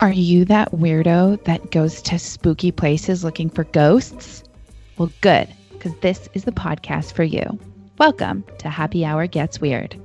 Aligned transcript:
Are 0.00 0.12
you 0.12 0.44
that 0.44 0.70
weirdo 0.70 1.42
that 1.42 1.72
goes 1.72 2.00
to 2.02 2.20
spooky 2.20 2.70
places 2.70 3.24
looking 3.24 3.50
for 3.50 3.64
ghosts? 3.64 4.44
Well, 4.96 5.10
good, 5.22 5.48
because 5.72 5.92
this 5.98 6.28
is 6.34 6.44
the 6.44 6.52
podcast 6.52 7.14
for 7.14 7.24
you. 7.24 7.58
Welcome 7.98 8.44
to 8.58 8.68
Happy 8.68 9.04
Hour 9.04 9.26
Gets 9.26 9.60
Weird. 9.60 10.00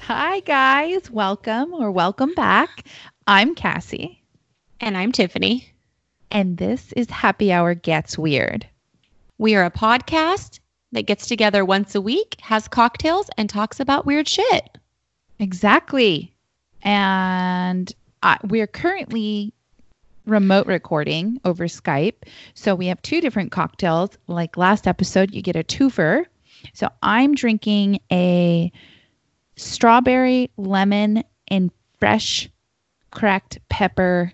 Hi, 0.00 0.40
guys. 0.40 1.08
Welcome 1.12 1.72
or 1.72 1.92
welcome 1.92 2.34
back. 2.34 2.84
I'm 3.28 3.54
Cassie. 3.54 4.20
And 4.80 4.96
I'm 4.96 5.12
Tiffany. 5.12 5.72
And 6.32 6.58
this 6.58 6.90
is 6.96 7.08
Happy 7.08 7.52
Hour 7.52 7.74
Gets 7.76 8.18
Weird. 8.18 8.66
We 9.38 9.54
are 9.54 9.64
a 9.64 9.70
podcast 9.70 10.58
that 10.90 11.06
gets 11.06 11.28
together 11.28 11.64
once 11.64 11.94
a 11.94 12.00
week, 12.00 12.36
has 12.40 12.66
cocktails, 12.66 13.30
and 13.38 13.48
talks 13.48 13.78
about 13.78 14.06
weird 14.06 14.26
shit. 14.26 14.76
Exactly. 15.38 16.34
And 16.82 17.92
uh, 18.22 18.36
we're 18.44 18.66
currently 18.66 19.52
remote 20.26 20.66
recording 20.66 21.40
over 21.44 21.64
Skype. 21.64 22.14
So 22.54 22.74
we 22.74 22.86
have 22.86 23.00
two 23.02 23.20
different 23.20 23.52
cocktails. 23.52 24.10
Like 24.26 24.56
last 24.56 24.86
episode, 24.86 25.32
you 25.32 25.42
get 25.42 25.56
a 25.56 25.64
twofer. 25.64 26.24
So 26.72 26.88
I'm 27.02 27.34
drinking 27.34 28.00
a 28.10 28.72
strawberry, 29.56 30.50
lemon, 30.56 31.24
and 31.48 31.70
fresh 31.98 32.48
cracked 33.10 33.58
pepper 33.68 34.32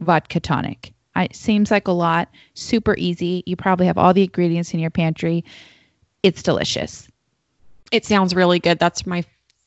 vodka 0.00 0.40
tonic. 0.40 0.92
it 1.16 1.34
seems 1.34 1.70
like 1.70 1.88
a 1.88 1.92
lot, 1.92 2.28
super 2.54 2.94
easy. 2.96 3.42
You 3.46 3.56
probably 3.56 3.86
have 3.86 3.98
all 3.98 4.14
the 4.14 4.22
ingredients 4.22 4.72
in 4.74 4.80
your 4.80 4.90
pantry. 4.90 5.44
It's 6.22 6.42
delicious. 6.42 7.08
It 7.90 8.04
sounds 8.04 8.34
really 8.34 8.58
good. 8.58 8.78
That's 8.78 9.06
my 9.06 9.24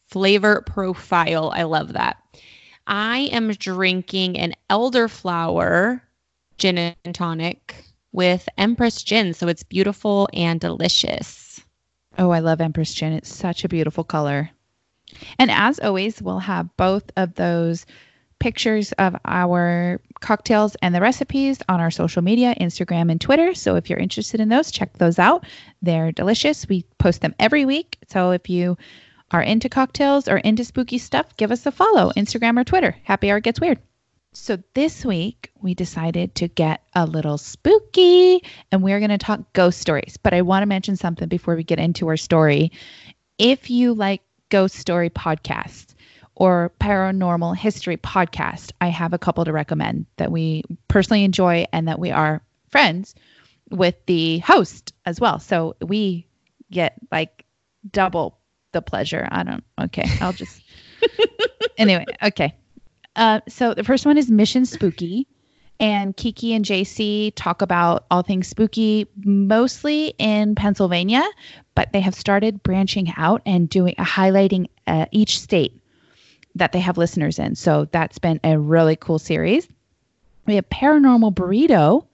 flavor 0.09 0.62
profile. 0.66 1.52
I 1.56 1.64
love 1.64 1.94
that. 1.94 2.17
I 2.88 3.30
am 3.31 3.52
drinking 3.52 4.38
an 4.38 4.53
elderflower 4.70 6.02
gin 6.58 6.78
and 6.78 7.16
tonic 7.16 7.75
with 8.11 8.50
Empress 8.58 9.03
gin. 9.03 9.34
So 9.34 9.47
it's 9.47 9.64
beautiful 9.64 10.28
and 10.34 10.59
delicious. 10.59 11.61
Oh, 12.17 12.31
I 12.31 12.39
love 12.39 12.61
Empress 12.61 12.94
gin. 12.94 13.14
It's 13.14 13.34
such 13.34 13.64
a 13.64 13.69
beautiful 13.69 14.03
color. 14.03 14.50
And 15.38 15.52
as 15.52 15.80
always, 15.80 16.22
we'll 16.22 16.39
have 16.39 16.75
both 16.78 17.03
of 17.17 17.36
those 17.36 17.86
pictures 18.39 18.91
of 18.94 19.16
our 19.25 20.00
cocktails 20.22 20.75
and 20.81 20.95
the 20.95 21.02
recipes 21.02 21.59
on 21.67 21.80
our 21.80 21.91
social 21.91 22.22
media, 22.22 22.56
Instagram 22.59 23.12
and 23.12 23.19
Twitter. 23.19 23.53
So 23.53 23.75
if 23.75 23.89
you're 23.89 24.00
interested 24.00 24.39
in 24.39 24.50
those, 24.50 24.72
check 24.72 24.97
those 24.97 25.19
out. 25.19 25.45
They're 25.81 26.12
delicious. 26.12 26.67
We 26.67 26.86
post 26.97 27.22
them 27.22 27.36
every 27.39 27.66
week. 27.66 27.97
So 28.08 28.31
if 28.31 28.50
you 28.50 28.78
are 29.31 29.41
into 29.41 29.69
cocktails 29.69 30.27
or 30.27 30.38
into 30.38 30.63
spooky 30.63 30.97
stuff, 30.97 31.35
give 31.38 31.52
us 31.52 31.66
a 31.66 31.72
follow, 31.72 32.11
Instagram 32.17 32.59
or 32.59 32.63
Twitter. 32.63 32.95
Happy 33.03 33.31
Hour 33.31 33.39
Gets 33.39 33.59
Weird. 33.59 33.80
So 34.33 34.58
this 34.75 35.03
week 35.03 35.52
we 35.59 35.73
decided 35.73 36.35
to 36.35 36.47
get 36.47 36.83
a 36.94 37.05
little 37.05 37.38
spooky 37.38 38.44
and 38.72 38.83
we're 38.83 39.00
going 39.00 39.09
to 39.09 39.17
talk 39.17 39.53
ghost 39.53 39.80
stories. 39.80 40.17
But 40.22 40.33
I 40.33 40.41
want 40.44 40.61
to 40.61 40.67
mention 40.67 40.95
something 40.95 41.27
before 41.27 41.55
we 41.55 41.63
get 41.63 41.80
into 41.80 42.07
our 42.07 42.17
story. 42.17 42.72
If 43.38 43.69
you 43.69 43.94
like 43.94 44.22
ghost 44.50 44.75
story 44.75 45.09
podcasts 45.09 45.95
or 46.35 46.72
paranormal 46.80 47.57
history 47.57 47.97
podcast, 47.97 48.72
I 48.80 48.88
have 48.88 49.13
a 49.13 49.19
couple 49.19 49.45
to 49.45 49.53
recommend 49.53 50.05
that 50.17 50.31
we 50.31 50.63
personally 50.88 51.23
enjoy 51.23 51.66
and 51.73 51.88
that 51.88 52.00
we 52.00 52.11
are 52.11 52.41
friends 52.69 53.16
with 53.69 53.95
the 54.05 54.39
host 54.39 54.94
as 55.05 55.19
well. 55.19 55.39
So 55.39 55.75
we 55.81 56.27
get 56.72 56.94
like 57.11 57.45
double 57.91 58.39
the 58.72 58.81
pleasure. 58.81 59.28
I 59.31 59.44
don't. 59.44 59.64
Okay, 59.81 60.06
I'll 60.22 60.34
just. 60.34 60.62
anyway, 61.78 62.06
okay. 62.23 62.53
Uh, 63.16 63.42
so 63.48 63.73
the 63.73 63.84
first 63.84 64.06
one 64.06 64.17
is 64.17 64.30
Mission 64.30 64.66
Spooky, 64.66 65.28
and 65.80 66.16
Kiki 66.16 66.53
and 66.53 66.66
JC 66.66 67.31
talk 67.35 67.62
about 67.62 68.06
all 68.12 68.22
things 68.22 68.47
spooky, 68.47 69.07
mostly 69.24 70.13
in 70.18 70.56
Pennsylvania, 70.56 71.24
but 71.75 71.91
they 71.94 72.02
have 72.02 72.16
started 72.16 72.62
branching 72.63 73.13
out 73.18 73.41
and 73.46 73.69
doing 73.69 73.96
a 73.97 74.03
highlighting 74.03 74.68
uh, 74.88 75.06
each 75.12 75.40
state 75.40 75.80
that 76.56 76.72
they 76.74 76.80
have 76.80 76.97
listeners 76.97 77.40
in. 77.40 77.56
So 77.56 77.88
that's 77.91 78.19
been 78.19 78.40
a 78.44 78.59
really 78.59 78.96
cool 78.96 79.19
series. 79.19 79.68
We 80.46 80.56
have 80.56 80.68
Paranormal 80.69 81.34
Burrito, 81.34 82.06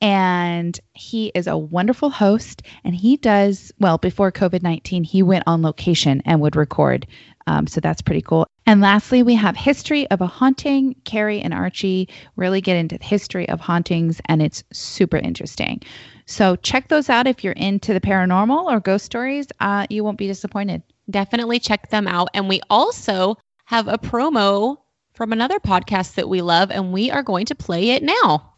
and 0.00 0.78
he 0.94 1.32
is 1.34 1.46
a 1.46 1.58
wonderful 1.58 2.10
host 2.10 2.62
and 2.84 2.94
he 2.94 3.16
does 3.16 3.72
well 3.78 3.98
before 3.98 4.30
covid-19 4.30 5.04
he 5.04 5.22
went 5.22 5.44
on 5.46 5.62
location 5.62 6.22
and 6.24 6.40
would 6.40 6.56
record. 6.56 7.06
Um, 7.46 7.66
so 7.66 7.80
that's 7.80 8.02
pretty 8.02 8.20
cool. 8.20 8.46
And 8.66 8.80
lastly 8.80 9.22
we 9.22 9.34
have 9.34 9.56
history 9.56 10.08
of 10.10 10.20
a 10.20 10.26
haunting. 10.26 10.94
Carrie 11.04 11.40
and 11.40 11.54
archie 11.54 12.08
really 12.36 12.60
get 12.60 12.76
into 12.76 12.98
the 12.98 13.04
history 13.04 13.48
of 13.48 13.60
hauntings 13.60 14.20
and 14.26 14.42
it's 14.42 14.62
super 14.72 15.16
interesting. 15.16 15.82
So 16.26 16.56
check 16.56 16.88
those 16.88 17.08
out 17.08 17.26
if 17.26 17.42
you're 17.42 17.54
into 17.54 17.94
the 17.94 18.00
paranormal 18.00 18.64
or 18.70 18.80
ghost 18.80 19.06
stories. 19.06 19.46
Uh, 19.60 19.86
you 19.88 20.04
won't 20.04 20.18
be 20.18 20.26
disappointed. 20.26 20.82
Definitely 21.10 21.58
check 21.58 21.88
them 21.88 22.06
out. 22.06 22.28
And 22.34 22.48
we 22.48 22.60
also 22.68 23.36
have 23.64 23.88
a 23.88 23.96
promo 23.96 24.76
from 25.14 25.32
another 25.32 25.58
podcast 25.58 26.14
that 26.14 26.28
we 26.28 26.42
love 26.42 26.70
and 26.70 26.92
we 26.92 27.10
are 27.10 27.22
going 27.22 27.46
to 27.46 27.54
play 27.54 27.90
it 27.90 28.02
now 28.02 28.57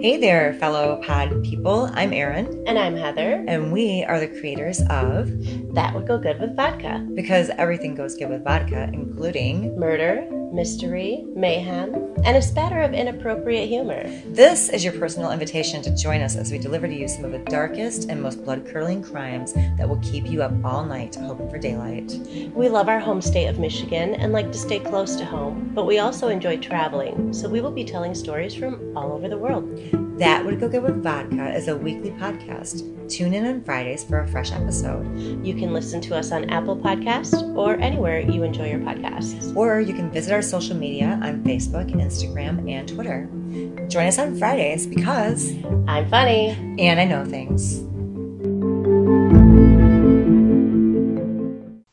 Hey 0.00 0.18
there, 0.18 0.52
fellow 0.54 1.00
pod 1.02 1.42
people. 1.42 1.90
I'm 1.94 2.12
Erin. 2.12 2.64
And 2.66 2.78
I'm 2.78 2.96
Heather. 2.96 3.42
And 3.48 3.72
we 3.72 4.04
are 4.04 4.20
the 4.20 4.28
creators 4.28 4.80
of 4.90 5.30
That 5.74 5.94
Would 5.94 6.06
Go 6.06 6.18
Good 6.18 6.38
with 6.38 6.54
Vodka. 6.54 7.04
Because 7.14 7.48
everything 7.56 7.94
goes 7.94 8.14
good 8.14 8.28
with 8.28 8.44
vodka, 8.44 8.90
including 8.92 9.78
murder, 9.80 10.28
mystery, 10.52 11.24
mayhem, 11.34 11.94
and 12.24 12.36
a 12.36 12.42
spatter 12.42 12.80
of 12.80 12.94
inappropriate 12.94 13.68
humor. 13.68 14.02
This 14.26 14.68
is 14.68 14.84
your 14.84 14.92
personal 14.94 15.30
invitation 15.30 15.82
to 15.82 15.94
join 15.94 16.22
us 16.22 16.36
as 16.36 16.50
we 16.50 16.58
deliver 16.58 16.86
to 16.86 16.94
you 16.94 17.08
some 17.08 17.24
of 17.24 17.32
the 17.32 17.38
darkest 17.50 18.08
and 18.08 18.22
most 18.22 18.44
blood 18.44 18.66
curdling 18.66 19.02
crimes 19.02 19.52
that 19.52 19.88
will 19.88 19.98
keep 19.98 20.26
you 20.26 20.42
up 20.42 20.52
all 20.64 20.84
night 20.84 21.14
hoping 21.16 21.50
for 21.50 21.58
daylight. 21.58 22.12
We 22.54 22.68
love 22.68 22.88
our 22.88 23.00
home 23.00 23.20
state 23.20 23.46
of 23.46 23.58
Michigan 23.58 24.14
and 24.14 24.32
like 24.32 24.50
to 24.52 24.58
stay 24.58 24.78
close 24.78 25.16
to 25.16 25.24
home, 25.24 25.72
but 25.74 25.86
we 25.86 25.98
also 25.98 26.28
enjoy 26.28 26.58
traveling, 26.58 27.32
so 27.32 27.48
we 27.48 27.60
will 27.60 27.70
be 27.70 27.84
telling 27.84 28.14
stories 28.14 28.54
from 28.54 28.96
all 28.96 29.12
over 29.12 29.28
the 29.28 29.38
world. 29.38 29.78
That 30.18 30.44
Would 30.44 30.60
Go 30.60 30.68
Good 30.68 30.82
with 30.82 31.02
Vodka 31.02 31.54
is 31.54 31.68
a 31.68 31.76
weekly 31.76 32.10
podcast. 32.10 32.92
Tune 33.08 33.34
in 33.34 33.46
on 33.46 33.62
Fridays 33.62 34.02
for 34.02 34.20
a 34.20 34.28
fresh 34.28 34.50
episode. 34.52 35.06
You 35.44 35.54
can 35.54 35.72
listen 35.72 36.00
to 36.02 36.16
us 36.16 36.32
on 36.32 36.48
Apple 36.50 36.76
Podcast 36.76 37.54
or 37.54 37.76
anywhere 37.76 38.20
you 38.20 38.42
enjoy 38.42 38.68
your 38.70 38.80
podcasts. 38.80 39.54
Or 39.54 39.80
you 39.80 39.94
can 39.94 40.10
visit 40.10 40.32
our 40.32 40.42
social 40.42 40.76
media 40.76 41.20
on 41.22 41.42
Facebook, 41.44 41.90
Instagram, 41.92 42.70
and 42.70 42.88
Twitter. 42.88 43.28
Join 43.88 44.06
us 44.06 44.18
on 44.18 44.38
Fridays 44.38 44.86
because 44.86 45.52
I'm 45.86 46.08
funny 46.08 46.50
and 46.78 46.98
I 46.98 47.04
know 47.04 47.24
things. 47.24 47.80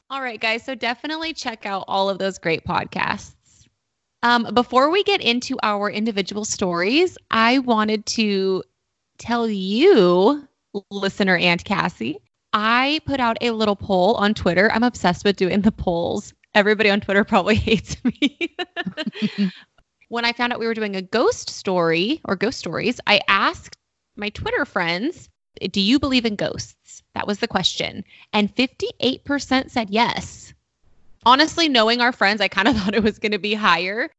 All 0.10 0.22
right, 0.22 0.40
guys. 0.40 0.64
So 0.64 0.76
definitely 0.76 1.34
check 1.34 1.66
out 1.66 1.86
all 1.88 2.10
of 2.10 2.20
those 2.20 2.38
great 2.38 2.64
podcasts. 2.66 3.34
Um, 4.24 4.48
before 4.54 4.90
we 4.90 5.04
get 5.04 5.20
into 5.20 5.58
our 5.64 5.92
individual 5.92 6.46
stories, 6.46 7.18
I 7.30 7.60
wanted 7.60 8.06
to 8.06 8.64
tell 9.18 9.50
you, 9.50 10.48
listener 10.90 11.36
and 11.36 11.64
Cassie, 11.64 12.20
I 12.54 13.02
put 13.06 13.20
out 13.20 13.38
a 13.42 13.52
little 13.52 13.76
poll 13.76 14.16
on 14.16 14.34
Twitter. 14.34 14.72
I'm 14.72 14.84
obsessed 14.84 15.26
with 15.26 15.36
doing 15.36 15.60
the 15.60 15.74
polls. 15.74 16.34
Everybody 16.56 16.90
on 16.90 17.02
Twitter 17.02 17.24
probably 17.26 17.56
hates 17.56 17.98
me. 18.06 18.56
when 20.08 20.24
I 20.24 20.32
found 20.32 20.54
out 20.54 20.60
we 20.60 20.68
were 20.68 20.74
doing 20.74 20.96
a 20.96 21.02
ghost 21.02 21.50
story 21.50 22.22
or 22.24 22.38
ghost 22.38 22.60
stories, 22.60 23.02
I 23.06 23.20
asked 23.28 23.76
my 24.16 24.30
Twitter 24.30 24.64
friends, 24.64 25.28
Do 25.74 25.82
you 25.82 26.00
believe 26.00 26.26
in 26.26 26.38
ghosts? 26.38 27.04
That 27.14 27.28
was 27.28 27.40
the 27.40 27.48
question. 27.50 28.06
And 28.32 28.56
58% 28.56 29.70
said 29.70 29.90
yes 29.90 30.54
honestly, 31.26 31.70
knowing 31.70 32.02
our 32.02 32.12
friends, 32.12 32.42
I 32.42 32.48
kind 32.48 32.68
of 32.68 32.78
thought 32.78 32.96
it 32.96 33.04
was 33.04 33.20
going 33.20 33.32
to 33.32 33.40
be 33.40 33.54
higher, 33.54 34.10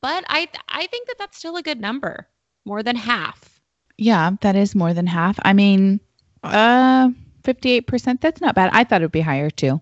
but 0.00 0.24
I 0.28 0.48
I 0.68 0.86
think 0.86 1.08
that 1.08 1.16
that's 1.18 1.38
still 1.38 1.56
a 1.56 1.62
good 1.62 1.80
number, 1.80 2.26
more 2.64 2.82
than 2.82 2.96
half. 2.96 3.60
Yeah, 3.96 4.32
that 4.40 4.56
is 4.56 4.74
more 4.74 4.92
than 4.92 5.06
half. 5.06 5.38
I 5.42 5.52
mean, 5.52 6.00
uh, 6.42 7.10
fifty-eight 7.44 7.86
percent. 7.86 8.20
That's 8.20 8.40
not 8.40 8.54
bad. 8.54 8.70
I 8.72 8.84
thought 8.84 9.02
it 9.02 9.04
would 9.04 9.12
be 9.12 9.20
higher 9.20 9.50
too. 9.50 9.80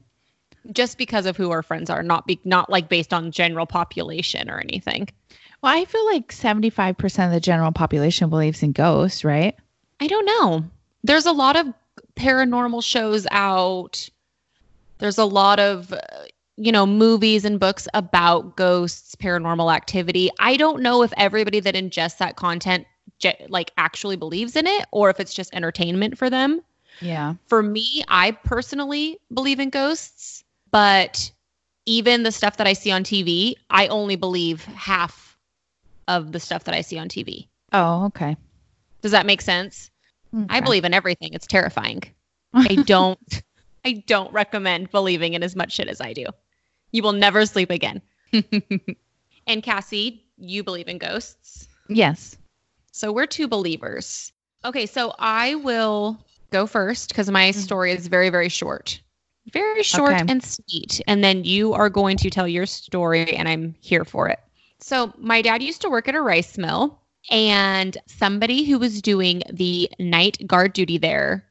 Just 0.70 0.96
because 0.96 1.26
of 1.26 1.36
who 1.36 1.50
our 1.50 1.62
friends 1.62 1.90
are, 1.90 2.02
not 2.02 2.26
be 2.26 2.40
not 2.44 2.70
like 2.70 2.88
based 2.88 3.12
on 3.12 3.32
general 3.32 3.66
population 3.66 4.48
or 4.48 4.60
anything. 4.60 5.08
Well, 5.62 5.76
I 5.76 5.84
feel 5.84 6.04
like 6.06 6.30
seventy-five 6.30 6.98
percent 6.98 7.32
of 7.32 7.34
the 7.34 7.40
general 7.40 7.72
population 7.72 8.30
believes 8.30 8.62
in 8.62 8.72
ghosts, 8.72 9.24
right? 9.24 9.56
I 10.00 10.06
don't 10.06 10.26
know. 10.26 10.64
There's 11.04 11.26
a 11.26 11.32
lot 11.32 11.56
of 11.56 11.66
paranormal 12.16 12.84
shows 12.84 13.26
out. 13.30 14.08
There's 14.98 15.18
a 15.18 15.24
lot 15.24 15.58
of 15.58 15.92
you 16.56 16.72
know, 16.72 16.86
movies 16.86 17.44
and 17.44 17.58
books 17.58 17.88
about 17.94 18.56
ghosts, 18.56 19.14
paranormal 19.16 19.74
activity. 19.74 20.30
I 20.38 20.56
don't 20.56 20.82
know 20.82 21.02
if 21.02 21.12
everybody 21.16 21.60
that 21.60 21.74
ingests 21.74 22.18
that 22.18 22.36
content 22.36 22.86
like 23.48 23.70
actually 23.76 24.16
believes 24.16 24.56
in 24.56 24.66
it 24.66 24.86
or 24.90 25.08
if 25.08 25.20
it's 25.20 25.32
just 25.32 25.54
entertainment 25.54 26.18
for 26.18 26.28
them. 26.28 26.60
Yeah. 27.00 27.34
For 27.46 27.62
me, 27.62 28.04
I 28.08 28.32
personally 28.32 29.18
believe 29.32 29.60
in 29.60 29.70
ghosts, 29.70 30.44
but 30.70 31.30
even 31.86 32.22
the 32.22 32.32
stuff 32.32 32.56
that 32.58 32.66
I 32.66 32.72
see 32.72 32.90
on 32.90 33.04
TV, 33.04 33.54
I 33.70 33.86
only 33.88 34.16
believe 34.16 34.64
half 34.64 35.38
of 36.08 36.32
the 36.32 36.40
stuff 36.40 36.64
that 36.64 36.74
I 36.74 36.80
see 36.80 36.98
on 36.98 37.08
TV. 37.08 37.48
Oh, 37.72 38.06
okay. 38.06 38.36
Does 39.00 39.12
that 39.12 39.26
make 39.26 39.40
sense? 39.40 39.90
I 40.48 40.60
believe 40.60 40.84
in 40.84 40.94
everything. 40.94 41.30
It's 41.32 41.46
terrifying. 41.46 42.02
I 42.54 42.76
don't 42.86 43.42
I 43.84 44.02
don't 44.06 44.32
recommend 44.32 44.90
believing 44.90 45.34
in 45.34 45.42
as 45.42 45.56
much 45.56 45.72
shit 45.72 45.88
as 45.88 46.00
I 46.00 46.12
do. 46.12 46.26
You 46.92 47.02
will 47.02 47.12
never 47.12 47.44
sleep 47.46 47.70
again. 47.70 48.00
and 49.46 49.62
Cassie, 49.62 50.24
you 50.38 50.62
believe 50.62 50.88
in 50.88 50.98
ghosts. 50.98 51.68
yes. 51.88 52.36
So 52.94 53.10
we're 53.10 53.26
two 53.26 53.48
believers. 53.48 54.32
Okay, 54.66 54.84
so 54.84 55.14
I 55.18 55.54
will 55.54 56.22
go 56.50 56.66
first 56.66 57.08
because 57.08 57.30
my 57.30 57.48
Mhm. 57.50 57.54
story 57.54 57.92
is 57.92 58.06
very, 58.06 58.28
very 58.28 58.50
short. 58.50 59.00
Very 59.50 59.82
short 59.82 60.12
Okay. 60.12 60.24
and 60.28 60.44
sweet. 60.44 61.00
And 61.06 61.24
then 61.24 61.42
you 61.44 61.72
are 61.72 61.88
going 61.88 62.18
to 62.18 62.28
tell 62.30 62.46
your 62.46 62.66
story, 62.66 63.34
and 63.34 63.48
I'm 63.48 63.74
here 63.80 64.04
for 64.04 64.28
it. 64.28 64.38
So, 64.78 65.12
my 65.16 65.40
dad 65.40 65.62
used 65.62 65.80
to 65.82 65.90
work 65.90 66.06
at 66.06 66.14
a 66.14 66.20
rice 66.20 66.58
mill, 66.58 67.00
and 67.30 67.96
somebody 68.06 68.64
who 68.64 68.78
was 68.78 69.00
doing 69.00 69.42
the 69.50 69.90
night 69.98 70.46
guard 70.46 70.74
duty 70.74 70.98
there 70.98 71.44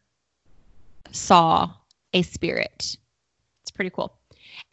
saw 1.11 1.71
a 2.13 2.21
spirit. 2.21 2.97
It's 3.61 3.71
pretty 3.71 3.91
cool. 3.91 4.13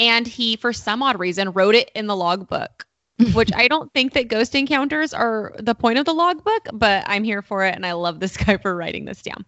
And 0.00 0.26
he, 0.26 0.56
for 0.56 0.72
some 0.72 1.02
odd 1.02 1.18
reason, 1.18 1.52
wrote 1.52 1.74
it 1.74 1.90
in 1.94 2.06
the 2.06 2.16
logbook 2.16 2.86
which 3.34 3.50
I 3.52 3.66
don't 3.66 3.92
think 3.92 4.12
that 4.12 4.28
ghost 4.28 4.54
encounters 4.54 5.12
are 5.12 5.52
the 5.58 5.74
point 5.74 5.98
of 5.98 6.04
the 6.04 6.14
logbook, 6.14 6.68
but 6.72 7.02
I'm 7.06 7.24
here 7.24 7.42
for 7.42 7.64
it 7.64 7.74
and 7.74 7.84
I 7.84 7.92
love 7.92 8.20
this 8.20 8.36
guy 8.44 8.56
for 8.56 8.76
writing 8.76 9.04
this 9.04 9.22
down. 9.22 9.44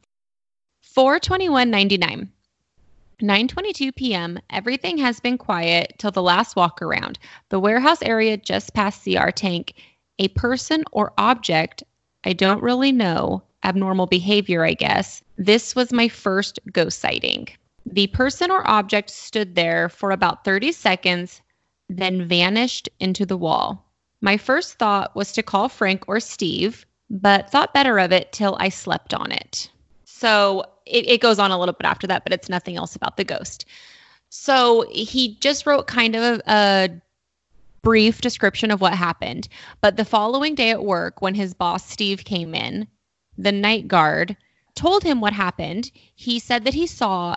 421.99. 0.96 2.28
9:22 3.22 3.94
p.m. 3.94 4.40
Everything 4.48 4.96
has 4.98 5.20
been 5.20 5.36
quiet 5.36 5.92
till 5.98 6.10
the 6.10 6.22
last 6.22 6.56
walk 6.56 6.80
around. 6.80 7.18
The 7.50 7.60
warehouse 7.60 8.02
area 8.02 8.38
just 8.38 8.74
past 8.74 9.04
CR 9.04 9.28
tank. 9.28 9.74
A 10.18 10.28
person 10.28 10.84
or 10.90 11.12
object, 11.18 11.82
I 12.24 12.32
don't 12.32 12.62
really 12.62 12.92
know, 12.92 13.42
abnormal 13.62 14.06
behavior, 14.06 14.64
I 14.64 14.72
guess. 14.72 15.22
This 15.36 15.76
was 15.76 15.92
my 15.92 16.08
first 16.08 16.58
ghost 16.72 16.98
sighting. 16.98 17.48
The 17.86 18.06
person 18.08 18.50
or 18.50 18.68
object 18.68 19.10
stood 19.10 19.54
there 19.54 19.88
for 19.88 20.10
about 20.10 20.44
30 20.44 20.72
seconds, 20.72 21.42
then 21.88 22.26
vanished 22.28 22.88
into 23.00 23.26
the 23.26 23.36
wall. 23.36 23.84
My 24.20 24.36
first 24.36 24.74
thought 24.74 25.16
was 25.16 25.32
to 25.32 25.42
call 25.42 25.68
Frank 25.68 26.04
or 26.06 26.20
Steve, 26.20 26.86
but 27.08 27.50
thought 27.50 27.74
better 27.74 27.98
of 27.98 28.12
it 28.12 28.32
till 28.32 28.56
I 28.60 28.68
slept 28.68 29.14
on 29.14 29.32
it. 29.32 29.70
So 30.04 30.64
it, 30.86 31.08
it 31.08 31.20
goes 31.20 31.38
on 31.38 31.50
a 31.50 31.58
little 31.58 31.72
bit 31.72 31.86
after 31.86 32.06
that, 32.06 32.24
but 32.24 32.32
it's 32.32 32.48
nothing 32.48 32.76
else 32.76 32.94
about 32.94 33.16
the 33.16 33.24
ghost. 33.24 33.64
So 34.28 34.86
he 34.90 35.36
just 35.40 35.66
wrote 35.66 35.86
kind 35.86 36.14
of 36.14 36.22
a, 36.22 36.42
a 36.46 36.90
brief 37.82 38.20
description 38.20 38.70
of 38.70 38.80
what 38.80 38.94
happened. 38.94 39.48
But 39.80 39.96
the 39.96 40.04
following 40.04 40.54
day 40.54 40.70
at 40.70 40.84
work, 40.84 41.20
when 41.20 41.34
his 41.34 41.54
boss 41.54 41.88
Steve 41.88 42.24
came 42.24 42.54
in, 42.54 42.86
the 43.36 43.52
night 43.52 43.88
guard 43.88 44.36
told 44.74 45.02
him 45.02 45.20
what 45.20 45.32
happened. 45.32 45.90
He 46.14 46.38
said 46.38 46.64
that 46.64 46.74
he 46.74 46.86
saw 46.86 47.36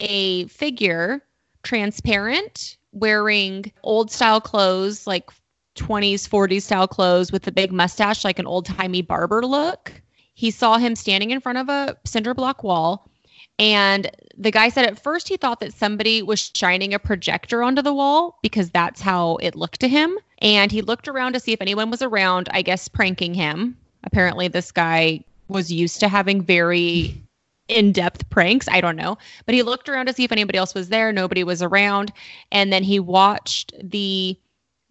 a 0.00 0.46
figure 0.48 1.22
transparent 1.62 2.76
wearing 2.92 3.70
old 3.82 4.10
style 4.10 4.40
clothes 4.40 5.06
like 5.06 5.30
20s 5.76 6.28
40s 6.28 6.62
style 6.62 6.88
clothes 6.88 7.30
with 7.30 7.46
a 7.46 7.52
big 7.52 7.70
mustache 7.70 8.24
like 8.24 8.38
an 8.38 8.46
old 8.46 8.64
timey 8.64 9.02
barber 9.02 9.42
look. 9.44 9.92
He 10.34 10.50
saw 10.50 10.78
him 10.78 10.96
standing 10.96 11.30
in 11.30 11.40
front 11.40 11.58
of 11.58 11.68
a 11.68 11.96
cinder 12.04 12.34
block 12.34 12.62
wall 12.62 13.10
and 13.58 14.10
the 14.36 14.50
guy 14.50 14.68
said 14.68 14.86
at 14.86 15.02
first 15.02 15.28
he 15.28 15.36
thought 15.36 15.60
that 15.60 15.72
somebody 15.72 16.22
was 16.22 16.50
shining 16.54 16.92
a 16.92 16.98
projector 16.98 17.62
onto 17.62 17.82
the 17.82 17.94
wall 17.94 18.38
because 18.42 18.70
that's 18.70 19.00
how 19.00 19.36
it 19.36 19.54
looked 19.54 19.80
to 19.80 19.88
him. 19.88 20.18
And 20.38 20.70
he 20.70 20.82
looked 20.82 21.08
around 21.08 21.32
to 21.32 21.40
see 21.40 21.52
if 21.52 21.62
anyone 21.62 21.90
was 21.90 22.02
around 22.02 22.48
i 22.52 22.62
guess 22.62 22.88
pranking 22.88 23.34
him. 23.34 23.76
Apparently 24.04 24.48
this 24.48 24.72
guy 24.72 25.24
was 25.48 25.72
used 25.72 26.00
to 26.00 26.08
having 26.08 26.42
very 26.42 27.20
in-depth 27.68 28.28
pranks 28.30 28.68
i 28.68 28.80
don't 28.80 28.96
know. 28.96 29.18
But 29.44 29.54
he 29.54 29.62
looked 29.62 29.88
around 29.88 30.06
to 30.06 30.12
see 30.12 30.24
if 30.24 30.32
anybody 30.32 30.58
else 30.58 30.74
was 30.74 30.88
there. 30.88 31.12
Nobody 31.12 31.44
was 31.44 31.62
around. 31.62 32.12
And 32.52 32.72
then 32.72 32.82
he 32.82 33.00
watched 33.00 33.72
the 33.82 34.38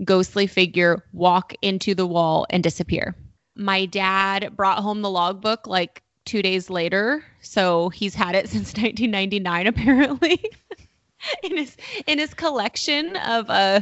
ghostly 0.04 0.48
figure 0.48 1.04
walk 1.14 1.54
into 1.62 1.96
the 1.96 2.06
wall 2.08 2.46
and 2.50 2.62
disappear. 2.64 3.16
My 3.56 3.86
dad 3.86 4.56
brought 4.56 4.80
home 4.80 5.02
the 5.02 5.10
logbook 5.10 5.68
like 5.68 6.04
two 6.26 6.42
days 6.42 6.70
later. 6.70 7.24
So 7.42 7.90
he's 7.90 8.16
had 8.16 8.36
it 8.36 8.50
since 8.50 8.74
1999 8.74 9.68
apparently. 9.68 10.44
In 11.44 11.58
his 11.58 11.76
in 12.06 12.20
his 12.20 12.36
collection 12.36 13.16
of 13.16 13.50
uh 13.50 13.80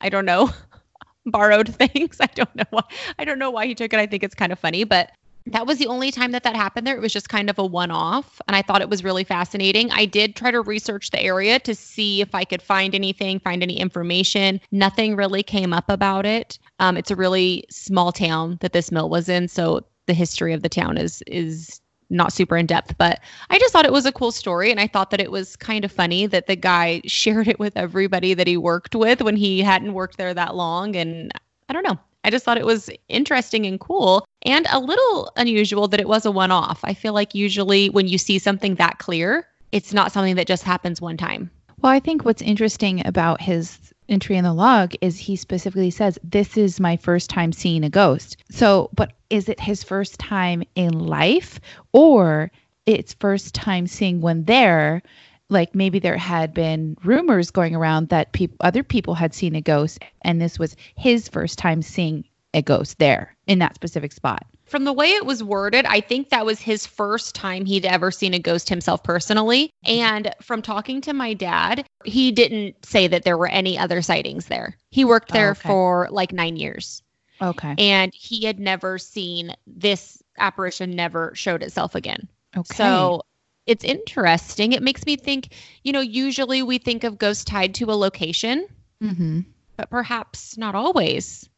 i 0.00 0.08
don't 0.08 0.24
know 0.24 0.48
borrowed 1.26 1.68
things. 1.74 2.16
I 2.18 2.28
don't 2.34 2.54
know 2.56 2.64
why 2.70 2.82
i 3.18 3.24
don't 3.24 3.38
know 3.38 3.50
why 3.50 3.66
he 3.66 3.74
took 3.74 3.92
it. 3.92 3.98
I 3.98 4.06
think 4.06 4.22
it's 4.22 4.34
kind 4.34 4.52
of 4.52 4.58
funny 4.58 4.84
but 4.84 5.10
that 5.52 5.66
was 5.66 5.78
the 5.78 5.86
only 5.86 6.10
time 6.10 6.32
that 6.32 6.42
that 6.42 6.56
happened 6.56 6.86
there. 6.86 6.96
It 6.96 7.00
was 7.00 7.12
just 7.12 7.28
kind 7.28 7.50
of 7.50 7.58
a 7.58 7.64
one 7.64 7.90
off. 7.90 8.40
And 8.46 8.56
I 8.56 8.62
thought 8.62 8.82
it 8.82 8.90
was 8.90 9.04
really 9.04 9.24
fascinating. 9.24 9.90
I 9.90 10.04
did 10.04 10.36
try 10.36 10.50
to 10.50 10.60
research 10.60 11.10
the 11.10 11.20
area 11.20 11.58
to 11.60 11.74
see 11.74 12.20
if 12.20 12.34
I 12.34 12.44
could 12.44 12.62
find 12.62 12.94
anything, 12.94 13.40
find 13.40 13.62
any 13.62 13.78
information. 13.78 14.60
Nothing 14.70 15.16
really 15.16 15.42
came 15.42 15.72
up 15.72 15.88
about 15.88 16.26
it. 16.26 16.58
Um, 16.78 16.96
it's 16.96 17.10
a 17.10 17.16
really 17.16 17.64
small 17.70 18.12
town 18.12 18.58
that 18.60 18.72
this 18.72 18.92
mill 18.92 19.08
was 19.08 19.28
in. 19.28 19.48
So 19.48 19.84
the 20.06 20.14
history 20.14 20.52
of 20.52 20.62
the 20.62 20.68
town 20.68 20.98
is, 20.98 21.22
is, 21.26 21.80
not 22.10 22.32
super 22.32 22.56
in 22.56 22.64
depth, 22.64 22.96
but 22.96 23.20
I 23.50 23.58
just 23.58 23.70
thought 23.70 23.84
it 23.84 23.92
was 23.92 24.06
a 24.06 24.12
cool 24.12 24.32
story. 24.32 24.70
And 24.70 24.80
I 24.80 24.86
thought 24.86 25.10
that 25.10 25.20
it 25.20 25.30
was 25.30 25.56
kind 25.56 25.84
of 25.84 25.92
funny 25.92 26.26
that 26.26 26.46
the 26.46 26.56
guy 26.56 27.02
shared 27.06 27.48
it 27.48 27.58
with 27.58 27.76
everybody 27.76 28.32
that 28.32 28.46
he 28.46 28.56
worked 28.56 28.94
with 28.94 29.20
when 29.20 29.36
he 29.36 29.60
hadn't 29.60 29.92
worked 29.92 30.16
there 30.16 30.32
that 30.32 30.54
long. 30.54 30.96
And 30.96 31.30
I 31.68 31.74
don't 31.74 31.82
know. 31.82 31.98
I 32.24 32.30
just 32.30 32.44
thought 32.44 32.58
it 32.58 32.66
was 32.66 32.90
interesting 33.08 33.66
and 33.66 33.78
cool 33.78 34.24
and 34.42 34.66
a 34.70 34.78
little 34.78 35.32
unusual 35.36 35.88
that 35.88 36.00
it 36.00 36.08
was 36.08 36.26
a 36.26 36.30
one 36.30 36.50
off. 36.50 36.80
I 36.84 36.94
feel 36.94 37.12
like 37.12 37.34
usually 37.34 37.90
when 37.90 38.08
you 38.08 38.18
see 38.18 38.38
something 38.38 38.76
that 38.76 38.98
clear, 38.98 39.46
it's 39.72 39.92
not 39.92 40.12
something 40.12 40.36
that 40.36 40.46
just 40.46 40.62
happens 40.62 41.00
one 41.00 41.16
time. 41.16 41.50
Well, 41.80 41.92
I 41.92 42.00
think 42.00 42.24
what's 42.24 42.42
interesting 42.42 43.06
about 43.06 43.40
his 43.40 43.92
entry 44.08 44.36
in 44.36 44.44
the 44.44 44.54
log 44.54 44.94
is 45.00 45.18
he 45.18 45.36
specifically 45.36 45.90
says, 45.90 46.18
This 46.24 46.56
is 46.56 46.80
my 46.80 46.96
first 46.96 47.30
time 47.30 47.52
seeing 47.52 47.84
a 47.84 47.90
ghost. 47.90 48.36
So, 48.50 48.90
but 48.94 49.12
is 49.30 49.48
it 49.48 49.60
his 49.60 49.84
first 49.84 50.18
time 50.18 50.64
in 50.74 51.06
life 51.06 51.60
or 51.92 52.50
it's 52.86 53.14
first 53.14 53.54
time 53.54 53.86
seeing 53.86 54.20
one 54.20 54.44
there? 54.44 55.02
Like 55.50 55.74
maybe 55.74 55.98
there 55.98 56.18
had 56.18 56.52
been 56.52 56.96
rumors 57.04 57.50
going 57.50 57.74
around 57.74 58.08
that 58.08 58.32
peop- 58.32 58.56
other 58.60 58.82
people 58.82 59.14
had 59.14 59.32
seen 59.32 59.54
a 59.54 59.62
ghost, 59.62 59.98
and 60.22 60.40
this 60.40 60.58
was 60.58 60.76
his 60.96 61.28
first 61.28 61.58
time 61.58 61.80
seeing 61.80 62.24
a 62.54 62.62
ghost 62.62 62.98
there 62.98 63.36
in 63.46 63.58
that 63.58 63.74
specific 63.74 64.12
spot. 64.12 64.44
From 64.66 64.84
the 64.84 64.92
way 64.92 65.08
it 65.12 65.24
was 65.24 65.42
worded, 65.42 65.86
I 65.86 66.00
think 66.00 66.28
that 66.28 66.44
was 66.44 66.60
his 66.60 66.86
first 66.86 67.34
time 67.34 67.64
he'd 67.64 67.86
ever 67.86 68.10
seen 68.10 68.34
a 68.34 68.38
ghost 68.38 68.68
himself 68.68 69.02
personally. 69.02 69.70
And 69.84 70.34
from 70.42 70.60
talking 70.60 71.00
to 71.02 71.14
my 71.14 71.32
dad, 71.32 71.86
he 72.04 72.32
didn't 72.32 72.84
say 72.84 73.06
that 73.06 73.22
there 73.24 73.38
were 73.38 73.48
any 73.48 73.78
other 73.78 74.02
sightings 74.02 74.46
there. 74.46 74.76
He 74.90 75.04
worked 75.06 75.32
there 75.32 75.48
Oh, 75.48 75.52
okay. 75.52 75.68
for 75.68 76.08
like 76.10 76.32
nine 76.32 76.56
years. 76.56 77.02
Okay. 77.40 77.76
and 77.78 78.12
he 78.12 78.44
had 78.44 78.58
never 78.58 78.98
seen 78.98 79.54
this 79.64 80.20
apparition 80.38 80.90
never 80.90 81.32
showed 81.36 81.62
itself 81.62 81.94
again. 81.94 82.26
Okay. 82.56 82.74
So 82.74 83.22
it's 83.66 83.84
interesting. 83.84 84.72
It 84.72 84.82
makes 84.82 85.06
me 85.06 85.14
think, 85.16 85.54
you 85.84 85.92
know, 85.92 86.00
usually 86.00 86.62
we 86.64 86.78
think 86.78 87.04
of 87.04 87.16
ghosts 87.16 87.44
tied 87.44 87.74
to 87.76 87.84
a 87.90 87.94
location, 87.94 88.66
hmm 89.00 89.40
but 89.76 89.88
perhaps 89.88 90.58
not 90.58 90.74
always. 90.74 91.48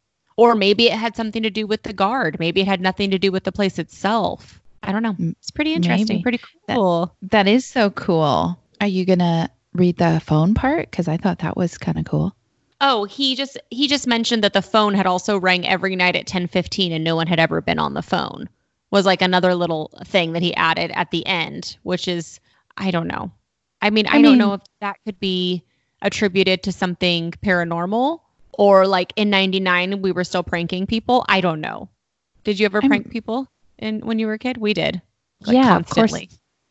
Or 0.41 0.55
maybe 0.55 0.87
it 0.87 0.95
had 0.95 1.15
something 1.17 1.43
to 1.43 1.51
do 1.51 1.67
with 1.67 1.83
the 1.83 1.93
guard. 1.93 2.39
Maybe 2.39 2.63
it 2.63 2.67
had 2.67 2.81
nothing 2.81 3.11
to 3.11 3.19
do 3.19 3.31
with 3.31 3.45
the 3.45 3.53
place 3.53 3.79
itself. 3.79 4.59
I 4.83 4.91
don't 4.91 5.03
know. 5.03 5.15
It's 5.19 5.51
pretty 5.51 5.75
interesting. 5.75 6.07
maybe. 6.17 6.23
Pretty 6.23 6.41
That- 6.67 6.77
cool. 6.77 7.15
that 7.21 7.47
is 7.47 7.67
so 7.67 7.91
cool. 7.91 8.59
Are 8.81 8.87
you 8.87 9.05
gonna 9.05 9.51
read 9.75 9.99
the 9.99 10.23
phone 10.25 10.55
part? 10.55 10.91
Because 10.91 11.09
I 11.09 11.19
thought 11.19 11.41
that 11.41 11.59
was 11.59 11.77
kind 11.77 11.99
of 11.99 12.07
cool. 12.07 12.35
Oh, 12.81 13.05
he 13.05 13.37
just 13.37 13.59
he 13.69 13.87
just 13.87 14.07
mentioned 14.07 14.43
that 14.43 14.55
the 14.55 14.63
phone 14.63 14.95
had 14.95 15.07
also 15.07 15.39
rang 15.39 15.69
every 15.69 15.95
night 15.95 16.17
at 16.17 16.27
10:15 16.27 16.91
and 16.93 17.05
no 17.05 17.15
one 17.17 17.27
had 17.27 17.39
ever 17.39 17.61
been 17.61 17.79
on 17.79 17.93
the 17.93 18.01
phone. 18.01 18.49
Was 18.91 19.05
like 19.05 19.21
another 19.21 19.55
little 19.55 19.91
thing 20.07 20.33
that 20.33 20.41
he 20.43 20.55
added 20.55 20.91
at 20.95 21.11
the 21.11 21.27
end, 21.27 21.77
which 21.83 22.09
is 22.09 22.41
I 22.79 22.91
don't 22.91 23.09
know. 23.09 23.31
I 23.83 23.91
mean, 23.91 24.07
I, 24.07 24.17
I 24.17 24.23
don't 24.23 24.39
know 24.39 24.55
if 24.55 24.63
that 24.81 24.97
could 25.05 25.21
be 25.21 25.63
attributed 26.01 26.63
to 26.63 26.73
something 26.73 27.33
paranormal 27.45 28.21
or 28.53 28.87
like 28.87 29.13
in 29.17 29.31
99 29.31 30.03
we 30.03 30.13
were 30.13 30.25
still 30.25 30.43
pranking 30.43 30.87
people. 30.87 31.25
I 31.29 31.41
don't 31.41 31.61
know. 31.61 31.89
Did 32.45 32.59
you 32.59 32.67
ever 32.67 32.79
I'm- 32.83 32.89
prank 32.89 33.11
people 33.11 33.49
in 33.79 34.01
when 34.01 34.19
you 34.19 34.27
were 34.27 34.35
a 34.35 34.39
kid? 34.39 34.57
We 34.57 34.75
did. 34.75 35.01
Like, 35.47 35.55
yeah, 35.55 35.77
of 35.77 35.89
course. 35.89 36.15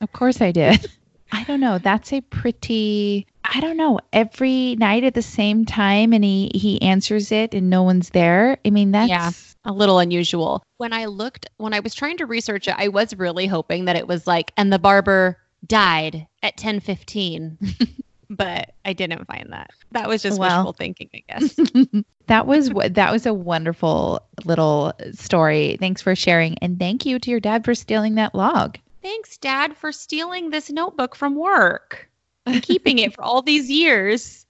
Of 0.01 0.11
course 0.11 0.41
I 0.41 0.51
did. 0.51 0.89
I 1.31 1.43
don't 1.43 1.59
know. 1.59 1.77
That's 1.77 2.11
a 2.13 2.21
pretty 2.21 3.27
I 3.43 3.59
don't 3.61 3.77
know. 3.77 3.99
Every 4.13 4.75
night 4.75 5.03
at 5.03 5.13
the 5.15 5.21
same 5.21 5.65
time 5.65 6.13
and 6.13 6.23
he 6.23 6.51
he 6.53 6.81
answers 6.81 7.31
it 7.31 7.53
and 7.53 7.69
no 7.69 7.83
one's 7.83 8.09
there. 8.11 8.57
I 8.65 8.69
mean, 8.69 8.91
that's 8.91 9.09
Yeah. 9.09 9.31
a 9.65 9.71
little 9.73 9.99
unusual. 9.99 10.63
When 10.77 10.93
I 10.93 11.05
looked, 11.05 11.47
when 11.57 11.73
I 11.73 11.79
was 11.81 11.93
trying 11.95 12.17
to 12.17 12.25
research 12.25 12.67
it, 12.67 12.75
I 12.77 12.87
was 12.89 13.15
really 13.15 13.47
hoping 13.47 13.85
that 13.85 13.95
it 13.95 14.07
was 14.07 14.25
like, 14.27 14.51
and 14.57 14.71
the 14.71 14.79
barber 14.79 15.37
died 15.65 16.27
at 16.41 16.57
10:15. 16.57 17.57
but 18.29 18.71
I 18.85 18.93
didn't 18.93 19.25
find 19.25 19.51
that. 19.51 19.71
That 19.91 20.07
was 20.07 20.21
just 20.21 20.39
Well. 20.39 20.59
wishful 20.59 20.73
thinking, 20.73 21.09
I 21.13 21.23
guess. 21.27 21.55
That 22.27 22.45
was 22.45 22.71
what 22.71 22.93
that 22.93 23.11
was 23.11 23.25
a 23.25 23.33
wonderful 23.33 24.21
little 24.45 24.93
story. 25.13 25.77
Thanks 25.79 25.99
for 26.03 26.15
sharing 26.15 26.59
and 26.59 26.77
thank 26.77 27.03
you 27.03 27.17
to 27.17 27.31
your 27.31 27.39
dad 27.39 27.65
for 27.65 27.73
stealing 27.73 28.13
that 28.15 28.35
log. 28.35 28.77
Thanks, 29.01 29.35
Dad, 29.39 29.75
for 29.75 29.91
stealing 29.91 30.51
this 30.51 30.69
notebook 30.69 31.15
from 31.15 31.33
work 31.33 32.07
and 32.45 32.61
keeping 32.61 32.99
it 32.99 33.15
for 33.15 33.23
all 33.23 33.41
these 33.41 33.67
years. 33.71 34.45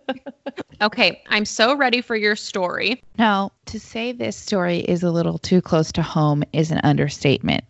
okay, 0.82 1.22
I'm 1.28 1.44
so 1.44 1.76
ready 1.76 2.00
for 2.00 2.16
your 2.16 2.34
story. 2.34 3.00
Now, 3.18 3.52
to 3.66 3.78
say 3.78 4.10
this 4.10 4.36
story 4.36 4.78
is 4.78 5.04
a 5.04 5.10
little 5.12 5.38
too 5.38 5.60
close 5.62 5.92
to 5.92 6.02
home 6.02 6.42
is 6.52 6.72
an 6.72 6.80
understatement 6.82 7.62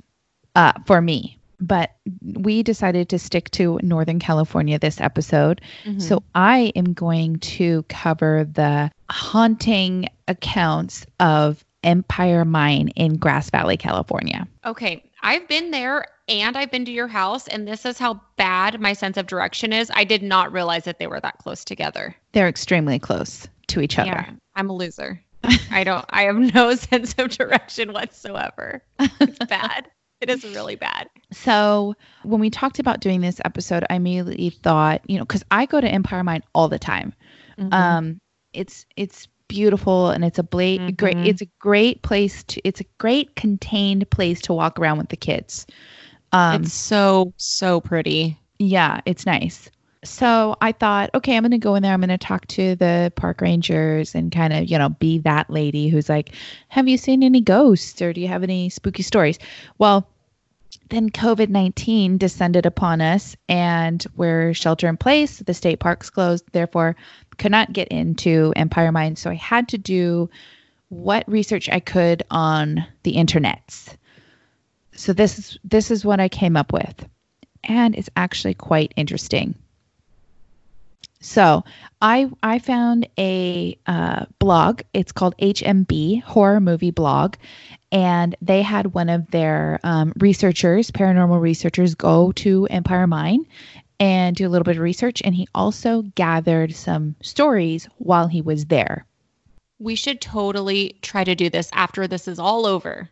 uh, 0.55 0.73
for 0.87 1.03
me. 1.03 1.39
But 1.63 1.93
we 2.35 2.63
decided 2.63 3.09
to 3.11 3.19
stick 3.19 3.51
to 3.53 3.79
Northern 3.83 4.19
California 4.19 4.79
this 4.79 5.01
episode. 5.01 5.61
Mm-hmm. 5.85 6.01
So 6.01 6.23
I 6.35 6.73
am 6.75 6.93
going 6.93 7.39
to 7.39 7.85
cover 7.85 8.45
the 8.45 8.91
haunting 9.09 10.09
accounts 10.27 11.07
of 11.21 11.65
Empire 11.85 12.45
Mine 12.45 12.89
in 12.89 13.17
Grass 13.17 13.51
Valley, 13.51 13.77
California. 13.77 14.47
Okay, 14.65 15.05
I've 15.23 15.47
been 15.49 15.71
there 15.71 16.07
and 16.29 16.57
I've 16.57 16.71
been 16.71 16.85
to 16.85 16.93
your 16.93 17.09
house, 17.09 17.49
and 17.49 17.67
this 17.67 17.85
is 17.85 17.99
how 17.99 18.21
bad 18.37 18.81
my 18.81 18.93
sense 18.93 19.17
of 19.17 19.27
direction 19.27 19.73
is. 19.73 19.91
I 19.95 20.05
did 20.05 20.23
not 20.23 20.53
realize 20.53 20.85
that 20.85 20.99
they 20.99 21.07
were 21.07 21.21
that 21.21 21.39
close 21.39 21.65
together. 21.65 22.15
They're 22.33 22.49
extremely 22.49 22.99
close 22.99 23.49
to 23.69 23.81
each 23.81 23.99
other. 23.99 24.11
Yeah, 24.11 24.31
I'm 24.55 24.71
a 24.71 24.75
loser. 24.75 25.23
I 25.71 25.85
don't. 25.85 26.05
I 26.11 26.23
have 26.23 26.37
no 26.37 26.75
sense 26.77 27.15
of 27.19 27.31
direction 27.31 27.93
whatsoever. 27.93 28.83
It's 28.99 29.39
bad. 29.47 29.89
It 30.23 30.31
is 30.31 30.45
really 30.45 30.77
bad. 30.77 31.09
So 31.33 31.95
when 32.23 32.41
we 32.41 32.49
talked 32.51 32.79
about 32.79 33.01
doing 33.01 33.21
this 33.21 33.41
episode, 33.45 33.85
I 33.91 33.97
immediately 33.97 34.51
thought, 34.51 35.01
you 35.07 35.19
know, 35.19 35.25
because 35.25 35.45
I 35.51 35.67
go 35.67 35.81
to 35.81 35.89
Empire 35.89 36.23
Mine 36.25 36.43
all 36.55 36.69
the 36.69 36.79
time. 36.79 37.13
Mm-hmm. 37.59 37.73
Um, 37.75 38.21
it's 38.53 38.87
it's 38.97 39.29
beautiful 39.49 40.09
and 40.11 40.25
it's 40.25 40.39
a 40.39 40.43
bla- 40.43 40.91
great 40.93 41.17
Mhm. 41.17 41.27
it's 41.27 41.43
a 41.43 41.49
great 41.59 42.01
place 42.03 42.43
to 42.45 42.61
it's 42.67 42.81
a 42.81 42.85
great 42.99 43.37
contained 43.37 44.09
place 44.11 44.41
to 44.43 44.55
walk 44.55 44.79
around 44.79 44.97
with 44.99 45.09
the 45.11 45.17
kids. 45.17 45.67
Um, 46.33 46.63
it's 46.63 46.73
so 46.73 47.35
so 47.37 47.81
pretty. 47.81 48.39
yeah, 48.59 49.01
it's 49.05 49.27
nice. 49.27 49.69
So 50.05 50.57
I 50.61 50.73
thought, 50.73 51.11
okay, 51.15 51.37
I'm 51.37 51.43
going 51.45 51.53
to 51.53 51.59
go 51.59 51.77
in 51.77 51.83
there. 51.85 51.93
I'm 51.93 52.01
going 52.01 52.09
to 52.09 52.19
talk 52.19 52.47
to 52.49 52.75
the 52.75 53.13
park 53.15 53.41
rangers 53.41 54.17
and 54.17 54.33
kind 54.33 54.53
of, 54.53 54.65
you 54.69 54.77
know, 54.77 54.89
be 54.89 55.19
that 55.19 55.49
lady 55.49 55.89
who's 55.89 56.09
like, 56.09 56.35
have 56.69 56.89
you 56.89 56.97
seen 56.97 57.23
any 57.23 57.41
ghosts 57.41 58.03
or 58.03 58.13
do 58.13 58.21
you 58.21 58.27
have 58.27 58.43
any 58.43 58.69
spooky 58.69 59.05
stories? 59.05 59.39
Well, 59.79 60.09
then 60.89 61.11
COVID 61.11 61.49
19 61.49 62.19
descended 62.19 62.67
upon 62.67 63.01
us 63.01 63.37
and 63.49 64.05
we're 64.17 64.55
shelter 64.55 64.89
in 64.89 64.97
place. 64.97 65.39
The 65.39 65.55
state 65.55 65.81
parks 65.81 66.11
closed, 66.11 66.45
therefore, 66.53 66.97
could 67.39 67.51
not 67.51 67.73
get 67.73 67.89
into 67.89 68.53
Empire 68.57 68.93
Mine. 68.93 69.17
So 69.17 69.31
I 69.31 69.35
had 69.35 69.69
to 69.69 69.79
do 69.79 70.31
what 70.89 71.29
research 71.29 71.69
I 71.71 71.81
could 71.81 72.23
on 72.31 72.87
the 73.03 73.15
internets. 73.15 73.97
So 74.95 75.13
this 75.13 75.39
is 75.39 75.59
this 75.65 75.91
is 75.91 76.05
what 76.05 76.21
I 76.21 76.29
came 76.29 76.57
up 76.57 76.73
with. 76.73 77.09
And 77.65 77.95
it's 77.95 78.11
actually 78.17 78.55
quite 78.55 78.93
interesting. 78.97 79.55
So 81.23 81.65
I 82.01 82.29
I 82.43 82.59
found 82.59 83.09
a 83.17 83.79
uh, 83.87 84.27
blog. 84.41 84.83
It's 84.93 85.13
called 85.13 85.37
HMB 85.39 86.23
Horror 86.25 86.61
Movie 86.61 86.91
Blog, 86.91 87.37
and 87.93 88.35
they 88.43 88.61
had 88.61 88.93
one 88.93 89.09
of 89.09 89.31
their 89.31 89.79
um, 89.85 90.13
researchers, 90.19 90.91
paranormal 90.91 91.41
researchers, 91.41 91.95
go 91.95 92.33
to 92.33 92.67
Empire 92.67 93.07
Mine 93.07 93.47
and 94.01 94.35
do 94.35 94.49
a 94.49 94.51
little 94.51 94.65
bit 94.65 94.77
of 94.77 94.83
research. 94.83 95.23
And 95.25 95.33
he 95.33 95.47
also 95.55 96.03
gathered 96.17 96.75
some 96.75 97.15
stories 97.23 97.89
while 97.99 98.27
he 98.27 98.43
was 98.43 98.67
there. 98.67 99.07
We 99.79 99.95
should 99.95 100.21
totally 100.21 100.97
try 101.03 101.23
to 101.23 101.37
do 101.37 101.49
this 101.49 101.71
after 101.73 102.09
this 102.09 102.27
is 102.27 102.41
all 102.41 102.67
over. 102.67 103.09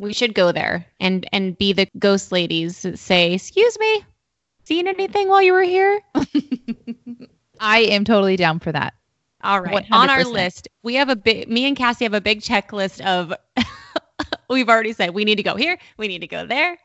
We 0.00 0.14
should 0.14 0.34
go 0.34 0.52
there 0.52 0.86
and 1.00 1.28
and 1.32 1.56
be 1.58 1.74
the 1.74 1.86
ghost 1.98 2.32
ladies 2.32 2.80
that 2.80 2.98
say, 2.98 3.34
"Excuse 3.34 3.78
me, 3.78 4.04
seen 4.64 4.88
anything 4.88 5.28
while 5.28 5.42
you 5.42 5.52
were 5.52 5.62
here?" 5.62 6.00
I 7.62 7.78
am 7.78 8.04
totally 8.04 8.36
down 8.36 8.58
for 8.58 8.72
that. 8.72 8.94
All 9.42 9.60
right. 9.60 9.86
On 9.90 10.10
our 10.10 10.24
list, 10.24 10.68
we 10.82 10.94
have 10.96 11.08
a 11.08 11.16
big. 11.16 11.48
Me 11.48 11.66
and 11.66 11.76
Cassie 11.76 12.04
have 12.04 12.14
a 12.14 12.20
big 12.20 12.40
checklist 12.40 13.00
of. 13.04 13.32
we've 14.50 14.68
already 14.68 14.92
said 14.92 15.10
we 15.10 15.24
need 15.24 15.36
to 15.36 15.42
go 15.42 15.56
here. 15.56 15.78
We 15.96 16.08
need 16.08 16.20
to 16.20 16.26
go 16.26 16.44
there. 16.44 16.76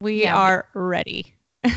We 0.00 0.22
Yeah. 0.22 0.36
are 0.36 0.68
ready. 0.74 1.34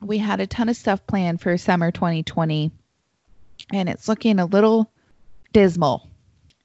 we 0.00 0.18
had 0.18 0.40
a 0.40 0.46
ton 0.46 0.68
of 0.68 0.76
stuff 0.76 1.06
planned 1.06 1.40
for 1.40 1.56
summer 1.56 1.90
2020 1.90 2.70
and 3.72 3.88
it's 3.88 4.06
looking 4.08 4.38
a 4.38 4.46
little 4.46 4.90
dismal. 5.52 6.08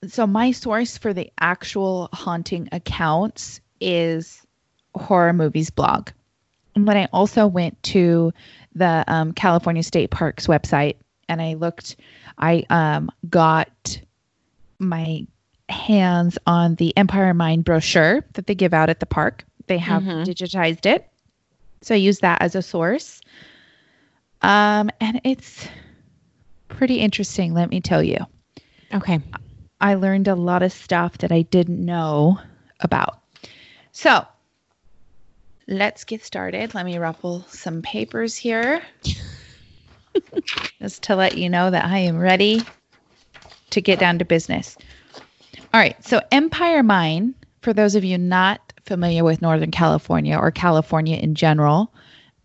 So 0.08 0.28
my 0.28 0.52
source 0.52 0.98
for 0.98 1.14
the 1.14 1.32
actual 1.40 2.10
haunting 2.12 2.68
accounts 2.72 3.62
is 3.80 4.46
horror 4.94 5.34
movies 5.34 5.70
blog. 5.70 6.10
And 6.76 6.88
then 6.88 6.98
I 6.98 7.08
also 7.12 7.48
went 7.48 7.82
to 7.84 8.34
the 8.74 9.04
um, 9.08 9.34
California 9.34 9.84
State 9.84 10.10
Parks 10.12 10.48
website 10.48 10.96
and 11.28 11.42
I 11.42 11.54
looked 11.56 11.96
I 12.38 12.64
um, 12.70 13.10
got 13.30 14.00
my 14.80 15.26
hands 15.70 16.38
on 16.48 16.76
the 16.76 16.96
Empire 16.98 17.34
Mine 17.34 17.62
brochure 17.62 18.26
that 18.34 18.48
they 18.48 18.56
give 18.56 18.74
out 18.74 18.90
at 18.90 19.00
the 19.00 19.06
park. 19.06 19.46
They 19.68 19.78
have 19.78 20.04
Mhm. 20.04 20.26
digitized 20.26 20.86
it. 20.86 21.08
So 21.82 21.94
I 21.96 21.98
use 21.98 22.20
that 22.20 22.42
as 22.42 22.56
a 22.56 22.62
source. 22.62 23.22
Um, 24.42 24.90
and 25.00 25.22
it's 25.24 25.68
pretty 26.68 26.96
interesting, 27.00 27.54
let 27.54 27.70
me 27.70 27.80
tell 27.82 28.02
you. 28.02 28.18
Okay. 28.94 29.20
I 29.80 29.96
learned 29.96 30.28
a 30.28 30.36
lot 30.36 30.64
of 30.64 30.72
stuff 30.72 31.18
that 31.20 31.32
I 31.32 31.44
didn't 31.44 31.84
know 31.84 32.40
about. 32.80 33.22
So 33.92 34.26
let's 35.72 36.04
get 36.04 36.24
started. 36.24 36.76
Let 36.76 36.86
me 36.86 36.98
ruffle 36.98 37.46
some 37.48 37.82
papers 37.82 38.36
here 38.36 38.84
just 40.82 41.04
to 41.04 41.16
let 41.16 41.38
you 41.38 41.50
know 41.50 41.72
that 41.72 41.86
I 41.86 42.00
am 42.00 42.20
ready 42.20 42.62
to 43.72 43.82
get 43.82 43.98
down 43.98 44.20
to 44.20 44.26
business. 44.26 44.78
All 45.74 45.80
right. 45.80 45.96
So, 46.06 46.22
Empire 46.32 46.84
Mine, 46.84 47.34
for 47.62 47.74
those 47.74 47.96
of 47.96 48.04
you 48.04 48.18
not 48.18 48.74
familiar 48.86 49.24
with 49.24 49.42
Northern 49.42 49.72
California 49.72 50.38
or 50.38 50.52
California 50.52 51.18
in 51.18 51.36
general, 51.36 51.94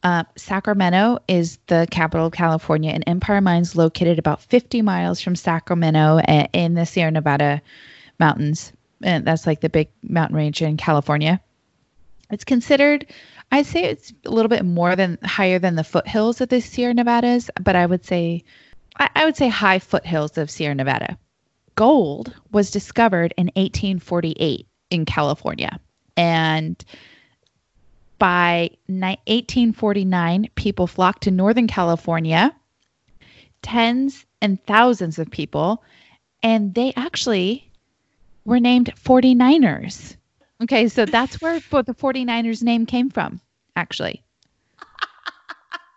uh, 0.05 0.23
Sacramento 0.37 1.19
is 1.27 1.59
the 1.67 1.89
capital 1.91 2.27
of 2.27 2.33
California, 2.33 2.93
and 2.93 3.03
Empire 3.09 3.41
Mine's 3.41 3.75
located 3.75 4.21
about 4.21 4.41
50 4.41 4.83
miles 4.83 5.21
from 5.21 5.35
Sacramento 5.35 6.21
in 6.53 6.75
the 6.75 6.87
Sierra 6.87 7.11
Nevada 7.11 7.61
mountains. 8.21 8.73
And 9.03 9.27
that's 9.27 9.47
like 9.47 9.61
the 9.61 9.69
big 9.69 9.89
mountain 10.03 10.37
range 10.37 10.63
in 10.63 10.77
California. 10.77 11.41
It's 12.31 12.45
considered, 12.45 13.07
I'd 13.53 13.67
say 13.67 13.85
it's 13.85 14.13
a 14.25 14.31
little 14.31 14.49
bit 14.49 14.65
more 14.65 14.97
than 14.97 15.19
higher 15.23 15.59
than 15.59 15.77
the 15.77 15.85
foothills 15.85 16.41
of 16.41 16.49
the 16.49 16.61
Sierra 16.61 16.95
Nevadas, 16.95 17.51
but 17.61 17.77
I 17.77 17.87
would 17.87 18.05
say, 18.05 18.45
I, 18.99 19.09
I 19.15 19.25
would 19.25 19.37
say 19.37 19.49
high 19.49 19.79
foothills 19.79 20.37
of 20.37 20.51
Sierra 20.51 20.75
Nevada. 20.75 21.19
Gold 21.77 22.35
was 22.51 22.71
discovered 22.71 23.35
in 23.37 23.47
1848 23.55 24.67
in 24.91 25.05
California. 25.05 25.79
And 26.17 26.83
by 28.19 28.71
ni- 28.89 29.21
1849, 29.27 30.49
people 30.55 30.87
flocked 30.87 31.25
to 31.25 31.31
Northern 31.31 31.67
California, 31.67 32.55
tens 33.63 34.25
and 34.41 34.63
thousands 34.65 35.19
of 35.19 35.31
people, 35.31 35.83
and 36.43 36.75
they 36.75 36.93
actually 36.97 37.71
were 38.45 38.61
named 38.61 38.93
49ers. 38.97 40.17
Okay, 40.63 40.89
so 40.89 41.05
that's 41.05 41.41
where 41.41 41.61
the 41.61 41.95
49ers 41.95 42.63
name 42.63 42.87
came 42.87 43.11
from, 43.11 43.41
actually. 43.75 44.23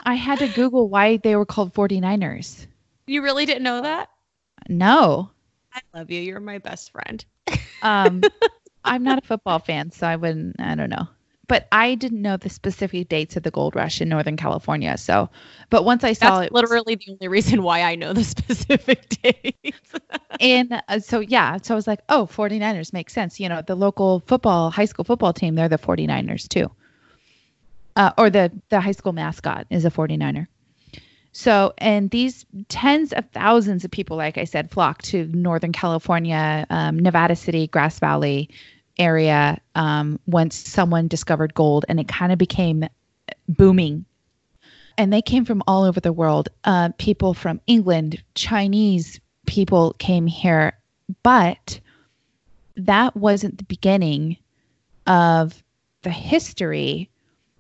I 0.03 0.15
had 0.15 0.39
to 0.39 0.47
Google 0.47 0.89
why 0.89 1.17
they 1.17 1.35
were 1.35 1.45
called 1.45 1.73
49ers. 1.73 2.65
You 3.07 3.21
really 3.21 3.45
didn't 3.45 3.63
know 3.63 3.81
that? 3.81 4.09
No. 4.67 5.29
I 5.73 5.81
love 5.93 6.11
you. 6.11 6.21
You're 6.21 6.39
my 6.39 6.57
best 6.57 6.91
friend. 6.91 7.23
Um, 7.81 8.23
I'm 8.83 9.03
not 9.03 9.19
a 9.19 9.27
football 9.27 9.59
fan, 9.59 9.91
so 9.91 10.07
I 10.07 10.15
wouldn't, 10.15 10.57
I 10.59 10.75
don't 10.75 10.89
know. 10.89 11.07
But 11.50 11.68
I 11.72 11.96
didn't 11.96 12.22
know 12.22 12.38
the 12.38 12.50
specific 12.50 13.10
dates 13.10 13.36
of 13.36 13.44
the 13.44 13.50
gold 13.51 13.75
rush 13.75 14.00
in 14.00 14.08
Northern 14.08 14.38
California. 14.38 14.96
So, 14.98 15.29
but 15.72 15.84
once 15.84 16.03
I 16.03 16.13
saw 16.13 16.38
That's 16.38 16.46
it, 16.46 16.53
was 16.53 16.62
literally 16.62 16.96
the 16.96 17.12
only 17.12 17.27
reason 17.27 17.63
why 17.63 17.82
I 17.82 17.96
know 17.96 18.13
the 18.13 18.24
specific 18.36 19.10
dates. 19.10 19.91
and 20.39 20.82
uh, 20.88 21.00
so 21.00 21.20
yeah, 21.20 21.58
so 21.62 21.74
I 21.74 21.75
was 21.75 21.88
like, 21.88 22.01
oh, 22.08 22.29
49ers 22.32 22.94
makes 22.94 23.13
sense. 23.13 23.39
You 23.39 23.50
know, 23.50 23.63
the 23.63 23.75
local 23.75 24.22
football, 24.27 24.70
high 24.70 24.86
school 24.86 25.03
football 25.03 25.34
team, 25.34 25.56
they're 25.56 25.68
the 25.68 25.79
49ers 25.79 26.48
too. 26.48 26.72
Uh, 27.96 28.12
or 28.18 28.29
the, 28.29 28.51
the 28.70 28.79
high 28.79 28.94
school 28.94 29.12
mascot 29.12 29.65
is 29.72 29.84
a 29.84 29.91
49er. 29.91 30.48
So, 31.32 31.74
and 31.79 32.12
these 32.12 32.46
tens 32.70 33.12
of 33.12 33.29
thousands 33.32 33.84
of 33.84 33.91
people, 33.91 34.18
like 34.18 34.38
I 34.38 34.44
said, 34.44 34.72
flock 34.72 35.01
to 35.03 35.25
Northern 35.27 35.72
California, 35.72 36.65
um, 36.70 37.00
Nevada 37.00 37.36
City, 37.36 37.68
Grass 37.68 38.00
Valley 38.00 38.50
area 39.00 39.60
um, 39.75 40.20
once 40.27 40.56
someone 40.56 41.08
discovered 41.08 41.53
gold 41.53 41.86
and 41.89 42.00
it 42.00 42.08
kind 42.08 42.32
of 42.32 42.38
became 42.38 42.88
booming. 43.48 44.06
And 44.98 45.13
they 45.13 45.22
came 45.22 45.46
from 45.46 45.63
all 45.65 45.84
over 45.84 46.00
the 46.00 46.13
world. 46.13 46.50
Uh, 46.65 46.89
people 46.98 47.34
from 47.34 47.62
England, 47.65 48.22
Chinese 48.36 49.20
people 49.46 49.94
came 49.94 50.27
here. 50.27 50.77
But 51.24 51.79
that 52.75 53.15
wasn't 53.15 53.58
the 53.58 53.63
beginning 53.63 54.38
of 55.08 55.63
the 56.01 56.12
history 56.12 57.10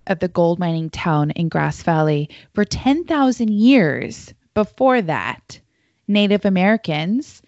of 0.07 0.19
the 0.19 0.27
gold 0.27 0.59
mining 0.59 0.89
town 0.89 1.31
in 1.31 1.49
Grass 1.49 1.81
Valley. 1.81 2.29
For 2.53 2.65
10,000 2.65 3.49
years 3.49 4.33
before 4.53 5.01
that, 5.01 5.59
Native 6.07 6.45
Americans 6.45 7.41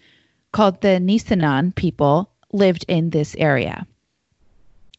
called 0.52 0.80
the 0.80 1.00
Nisenan 1.00 1.74
people 1.74 2.31
lived 2.52 2.84
in 2.88 3.10
this 3.10 3.34
area, 3.36 3.86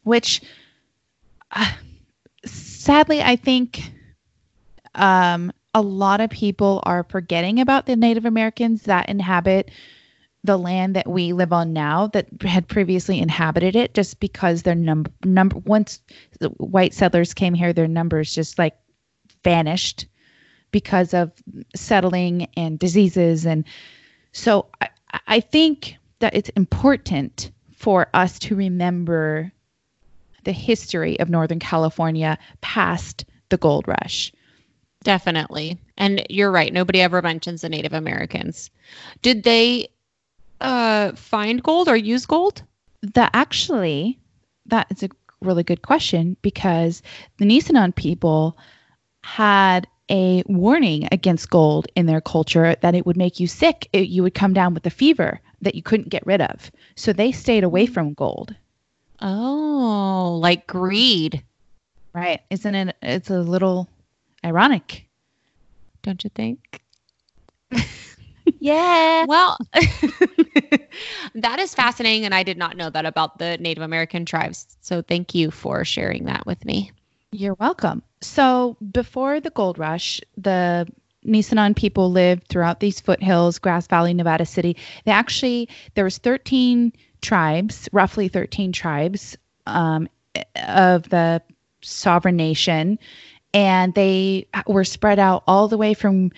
which 0.02 0.42
uh, 1.52 1.72
sadly, 2.44 3.22
I 3.22 3.36
think 3.36 3.92
um, 4.94 5.52
a 5.72 5.82
lot 5.82 6.20
of 6.20 6.30
people 6.30 6.82
are 6.84 7.04
forgetting 7.04 7.60
about 7.60 7.86
the 7.86 7.96
Native 7.96 8.24
Americans 8.24 8.82
that 8.82 9.08
inhabit 9.08 9.70
the 10.42 10.58
land 10.58 10.94
that 10.94 11.08
we 11.08 11.32
live 11.32 11.54
on 11.54 11.72
now 11.72 12.06
that 12.08 12.26
had 12.42 12.68
previously 12.68 13.18
inhabited 13.18 13.74
it 13.74 13.94
just 13.94 14.20
because 14.20 14.62
their 14.62 14.74
number 14.74 15.10
number 15.24 15.56
once 15.64 16.00
the 16.38 16.50
white 16.50 16.92
settlers 16.92 17.32
came 17.32 17.54
here 17.54 17.72
their 17.72 17.88
numbers 17.88 18.34
just 18.34 18.58
like 18.58 18.76
vanished 19.42 20.06
because 20.74 21.14
of 21.14 21.30
settling 21.76 22.48
and 22.56 22.80
diseases. 22.80 23.46
And 23.46 23.64
so 24.32 24.66
I, 24.80 24.88
I 25.28 25.38
think 25.38 25.96
that 26.24 26.34
it's 26.34 26.48
important 26.56 27.50
for 27.76 28.08
us 28.14 28.38
to 28.38 28.56
remember 28.56 29.52
the 30.44 30.52
history 30.52 31.20
of 31.20 31.28
Northern 31.28 31.58
California 31.58 32.38
past 32.62 33.26
the 33.50 33.58
gold 33.58 33.86
rush. 33.86 34.32
Definitely. 35.02 35.78
And 35.98 36.24
you're 36.30 36.50
right. 36.50 36.72
Nobody 36.72 37.02
ever 37.02 37.20
mentions 37.20 37.60
the 37.60 37.68
Native 37.68 37.92
Americans. 37.92 38.70
Did 39.20 39.42
they 39.42 39.88
uh, 40.62 41.12
find 41.12 41.62
gold 41.62 41.88
or 41.88 41.96
use 41.96 42.24
gold? 42.24 42.62
That 43.02 43.30
actually, 43.34 44.18
that 44.64 44.86
is 44.88 45.02
a 45.02 45.10
really 45.42 45.62
good 45.62 45.82
question 45.82 46.38
because 46.40 47.02
the 47.36 47.44
Nisenan 47.44 47.94
people 47.94 48.56
had 49.22 49.86
a 50.10 50.42
warning 50.46 51.06
against 51.12 51.50
gold 51.50 51.86
in 51.94 52.06
their 52.06 52.22
culture 52.22 52.76
that 52.80 52.94
it 52.94 53.04
would 53.04 53.18
make 53.18 53.40
you 53.40 53.46
sick. 53.46 53.90
It, 53.92 54.08
you 54.08 54.22
would 54.22 54.32
come 54.32 54.54
down 54.54 54.72
with 54.72 54.86
a 54.86 54.90
fever 54.90 55.42
that 55.64 55.74
you 55.74 55.82
couldn't 55.82 56.08
get 56.08 56.26
rid 56.26 56.40
of. 56.40 56.70
So 56.96 57.12
they 57.12 57.32
stayed 57.32 57.64
away 57.64 57.86
from 57.86 58.14
gold. 58.14 58.54
Oh, 59.20 60.38
like 60.40 60.66
greed. 60.66 61.42
Right. 62.12 62.40
Isn't 62.50 62.74
it? 62.74 62.96
It's 63.02 63.30
a 63.30 63.40
little 63.40 63.88
ironic. 64.44 65.06
Don't 66.02 66.22
you 66.22 66.30
think? 66.34 66.82
yeah. 68.60 69.24
Well, 69.26 69.56
that 71.34 71.58
is 71.58 71.74
fascinating. 71.74 72.24
And 72.24 72.34
I 72.34 72.42
did 72.42 72.58
not 72.58 72.76
know 72.76 72.90
that 72.90 73.06
about 73.06 73.38
the 73.38 73.58
Native 73.58 73.82
American 73.82 74.24
tribes. 74.24 74.76
So 74.80 75.02
thank 75.02 75.34
you 75.34 75.50
for 75.50 75.84
sharing 75.84 76.24
that 76.26 76.46
with 76.46 76.64
me. 76.64 76.92
You're 77.32 77.54
welcome. 77.54 78.02
So 78.20 78.76
before 78.92 79.40
the 79.40 79.50
gold 79.50 79.78
rush, 79.78 80.20
the 80.36 80.86
Nisenan 81.26 81.74
people 81.76 82.10
lived 82.10 82.48
throughout 82.48 82.80
these 82.80 83.00
foothills, 83.00 83.58
Grass 83.58 83.86
Valley, 83.86 84.14
Nevada 84.14 84.46
City. 84.46 84.76
They 85.04 85.12
actually 85.12 85.68
there 85.94 86.04
was 86.04 86.18
13 86.18 86.92
tribes, 87.22 87.88
roughly 87.92 88.28
13 88.28 88.72
tribes 88.72 89.36
um, 89.66 90.08
of 90.66 91.08
the 91.08 91.42
sovereign 91.82 92.36
nation, 92.36 92.98
and 93.52 93.94
they 93.94 94.46
were 94.66 94.84
spread 94.84 95.18
out 95.18 95.44
all 95.46 95.68
the 95.68 95.78
way 95.78 95.94
from 95.94 96.32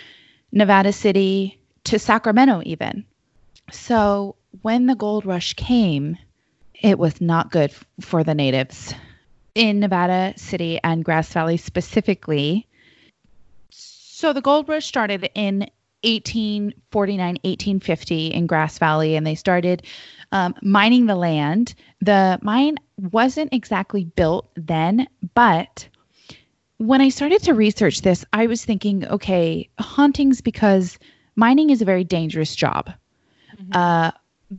Nevada 0.52 0.92
City 0.92 1.60
to 1.84 1.98
Sacramento, 1.98 2.62
even. 2.64 3.04
So 3.72 4.36
when 4.62 4.86
the 4.86 4.94
gold 4.94 5.26
rush 5.26 5.54
came, 5.54 6.16
it 6.74 6.98
was 6.98 7.20
not 7.20 7.50
good 7.50 7.72
for 8.00 8.22
the 8.22 8.34
natives 8.34 8.94
in 9.54 9.80
Nevada 9.80 10.34
City 10.36 10.78
and 10.84 11.04
Grass 11.04 11.32
Valley 11.32 11.56
specifically. 11.56 12.66
So 14.16 14.32
the 14.32 14.40
gold 14.40 14.66
rush 14.66 14.86
started 14.86 15.28
in 15.34 15.58
1849, 16.00 17.18
1850 17.18 18.28
in 18.28 18.46
Grass 18.46 18.78
Valley, 18.78 19.14
and 19.14 19.26
they 19.26 19.34
started 19.34 19.82
um, 20.32 20.54
mining 20.62 21.04
the 21.04 21.16
land. 21.16 21.74
The 22.00 22.38
mine 22.40 22.78
wasn't 22.96 23.52
exactly 23.52 24.06
built 24.06 24.48
then, 24.56 25.06
but 25.34 25.86
when 26.78 27.02
I 27.02 27.10
started 27.10 27.42
to 27.42 27.52
research 27.52 28.00
this, 28.00 28.24
I 28.32 28.46
was 28.46 28.64
thinking, 28.64 29.06
okay, 29.06 29.68
hauntings 29.78 30.40
because 30.40 30.98
mining 31.34 31.68
is 31.68 31.82
a 31.82 31.84
very 31.84 32.02
dangerous 32.02 32.56
job. 32.56 32.90
Mm-hmm. 33.60 33.72
Uh, 33.74 34.12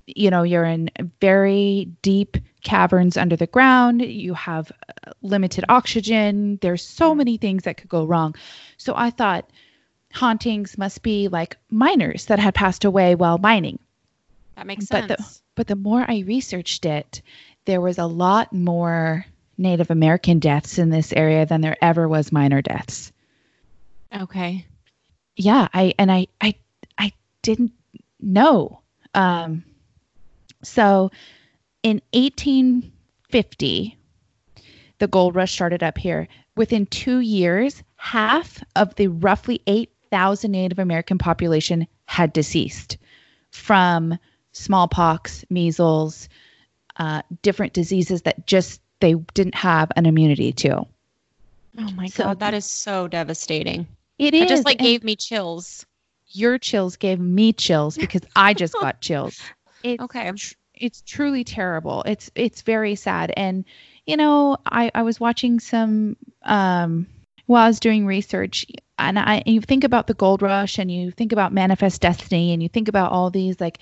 you 0.05 0.29
know, 0.29 0.43
you're 0.43 0.65
in 0.65 0.91
very 1.19 1.89
deep 2.03 2.37
caverns 2.67 3.15
under 3.15 3.37
the 3.37 3.47
ground. 3.47 4.01
You 4.01 4.33
have 4.33 4.71
uh, 4.71 5.11
limited 5.21 5.63
oxygen. 5.69 6.59
There's 6.61 6.83
so 6.83 7.15
many 7.15 7.37
things 7.37 7.63
that 7.63 7.77
could 7.77 7.87
go 7.87 8.03
wrong. 8.03 8.35
So 8.75 8.93
I 8.93 9.09
thought 9.09 9.49
hauntings 10.13 10.77
must 10.77 11.01
be 11.01 11.29
like 11.29 11.55
miners 11.71 12.25
that 12.25 12.39
had 12.39 12.53
passed 12.53 12.83
away 12.83 13.15
while 13.15 13.37
mining. 13.37 13.79
That 14.57 14.67
makes 14.67 14.87
sense. 14.87 15.07
But 15.07 15.17
the, 15.17 15.39
but 15.55 15.67
the 15.67 15.75
more 15.77 16.05
I 16.05 16.19
researched 16.27 16.85
it, 16.85 17.21
there 17.63 17.79
was 17.79 17.99
a 17.99 18.05
lot 18.05 18.51
more 18.51 19.25
Native 19.57 19.89
American 19.89 20.39
deaths 20.39 20.77
in 20.77 20.89
this 20.89 21.13
area 21.13 21.45
than 21.45 21.61
there 21.61 21.77
ever 21.81 22.05
was 22.07 22.33
miner 22.33 22.61
deaths. 22.61 23.13
Okay. 24.13 24.65
Yeah, 25.37 25.69
I 25.73 25.93
and 25.97 26.11
I 26.11 26.27
I 26.41 26.55
I 26.97 27.13
didn't 27.41 27.71
know. 28.19 28.81
Um, 29.13 29.63
so 30.63 31.11
in 31.83 32.01
1850, 32.13 33.97
the 34.99 35.07
gold 35.07 35.35
rush 35.35 35.53
started 35.53 35.83
up 35.83 35.97
here. 35.97 36.27
Within 36.55 36.85
two 36.87 37.19
years, 37.19 37.83
half 37.97 38.63
of 38.75 38.95
the 38.95 39.07
roughly 39.07 39.61
8,000 39.67 40.51
Native 40.51 40.79
American 40.79 41.17
population 41.17 41.87
had 42.05 42.33
deceased 42.33 42.97
from 43.51 44.17
smallpox, 44.51 45.45
measles, 45.49 46.29
uh, 46.97 47.21
different 47.41 47.73
diseases 47.73 48.23
that 48.23 48.47
just 48.47 48.81
they 48.99 49.13
didn't 49.33 49.55
have 49.55 49.91
an 49.95 50.05
immunity 50.05 50.51
to. 50.51 50.85
Oh 51.79 51.91
my 51.91 52.07
so, 52.07 52.23
god, 52.23 52.39
that 52.39 52.53
is 52.55 52.65
so 52.65 53.07
devastating. 53.07 53.85
It 54.17 54.33
is. 54.33 54.43
It 54.43 54.49
just 54.49 54.65
like 54.65 54.79
gave 54.79 55.03
me 55.03 55.15
chills. 55.15 55.85
Your 56.29 56.57
chills 56.57 56.97
gave 56.97 57.19
me 57.19 57.53
chills 57.53 57.97
because 57.97 58.21
I 58.35 58.53
just 58.55 58.73
got 58.81 58.99
chills. 59.01 59.39
It's, 59.83 60.01
okay. 60.01 60.31
It's 60.79 61.01
truly 61.01 61.43
terrible. 61.43 62.03
It's 62.05 62.29
it's 62.35 62.61
very 62.61 62.95
sad. 62.95 63.33
And 63.35 63.65
you 64.05 64.17
know, 64.17 64.57
I 64.65 64.91
I 64.93 65.03
was 65.03 65.19
watching 65.19 65.59
some 65.59 66.17
um 66.43 67.07
while 67.45 67.65
I 67.65 67.67
was 67.67 67.79
doing 67.79 68.05
research 68.05 68.65
and 68.99 69.17
I 69.17 69.43
and 69.45 69.55
you 69.55 69.61
think 69.61 69.83
about 69.83 70.07
the 70.07 70.13
gold 70.13 70.41
rush 70.41 70.77
and 70.77 70.91
you 70.91 71.11
think 71.11 71.31
about 71.31 71.53
manifest 71.53 72.01
destiny 72.01 72.53
and 72.53 72.61
you 72.61 72.69
think 72.69 72.87
about 72.87 73.11
all 73.11 73.29
these 73.29 73.59
like 73.59 73.79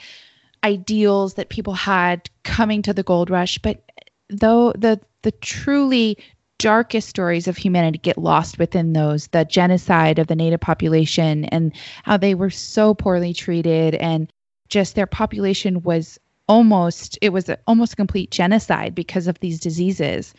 ideals 0.64 1.36
that 1.36 1.50
people 1.50 1.74
had 1.74 2.30
coming 2.44 2.82
to 2.84 2.94
the 2.94 3.04
gold 3.04 3.30
rush, 3.30 3.58
but 3.60 3.84
though 4.30 4.72
the 4.74 5.00
the 5.22 5.32
truly 5.32 6.18
darkest 6.58 7.10
stories 7.10 7.48
of 7.48 7.58
humanity 7.58 7.98
get 7.98 8.18
lost 8.18 8.58
within 8.58 8.94
those 8.94 9.28
the 9.28 9.44
genocide 9.44 10.20
of 10.20 10.28
the 10.28 10.36
native 10.36 10.60
population 10.60 11.46
and 11.46 11.74
how 12.04 12.16
they 12.16 12.34
were 12.34 12.50
so 12.50 12.94
poorly 12.94 13.34
treated 13.34 13.94
and 13.96 14.32
just 14.70 14.96
their 14.96 15.06
population 15.06 15.82
was 15.84 16.18
almost 16.48 17.18
it 17.22 17.30
was 17.30 17.50
a, 17.50 17.58
almost 17.68 17.94
a 17.94 17.96
complete 17.96 18.32
genocide 18.32 18.96
because 18.96 19.28
of 19.28 19.40
these 19.40 19.60
diseases. 19.60 20.34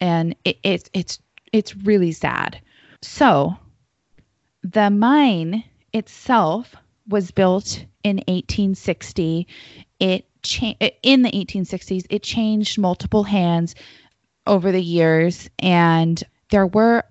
And 0.00 0.36
it, 0.44 0.58
it, 0.62 0.90
it's 0.92 1.18
it's 1.52 1.76
really 1.76 2.12
sad. 2.12 2.60
So 3.02 3.56
the 4.62 4.90
mine 4.90 5.64
itself 5.92 6.74
was 7.08 7.30
built 7.30 7.84
in 8.02 8.16
1860 8.16 9.46
it 10.00 10.26
cha- 10.42 10.74
in 11.02 11.22
the 11.22 11.30
1860s 11.30 12.04
it 12.10 12.22
changed 12.22 12.78
multiple 12.78 13.24
hands 13.24 13.74
over 14.46 14.72
the 14.72 14.82
years. 14.82 15.48
And 15.58 16.22
there 16.50 16.66
were 16.66 17.04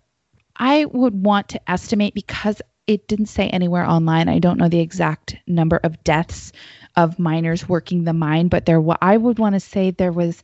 I 0.57 0.85
would 0.85 1.25
want 1.25 1.49
to 1.49 1.71
estimate 1.71 2.13
because 2.13 2.61
it 2.87 3.07
didn't 3.07 3.25
say 3.25 3.49
anywhere 3.49 3.85
online. 3.85 4.29
I 4.29 4.39
don't 4.39 4.57
know 4.57 4.69
the 4.69 4.79
exact 4.79 5.35
number 5.47 5.77
of 5.83 6.03
deaths 6.03 6.51
of 6.95 7.19
miners 7.19 7.67
working 7.67 8.03
the 8.03 8.13
mine, 8.13 8.47
but 8.47 8.65
there 8.65 8.83
I 9.01 9.17
would 9.17 9.39
want 9.39 9.55
to 9.55 9.59
say 9.59 9.91
there 9.91 10.11
was 10.11 10.43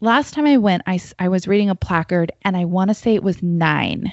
last 0.00 0.34
time 0.34 0.46
I 0.46 0.56
went 0.56 0.82
I 0.86 1.00
I 1.18 1.28
was 1.28 1.48
reading 1.48 1.70
a 1.70 1.74
placard 1.74 2.32
and 2.42 2.56
I 2.56 2.64
want 2.64 2.90
to 2.90 2.94
say 2.94 3.14
it 3.14 3.22
was 3.22 3.42
9 3.42 4.12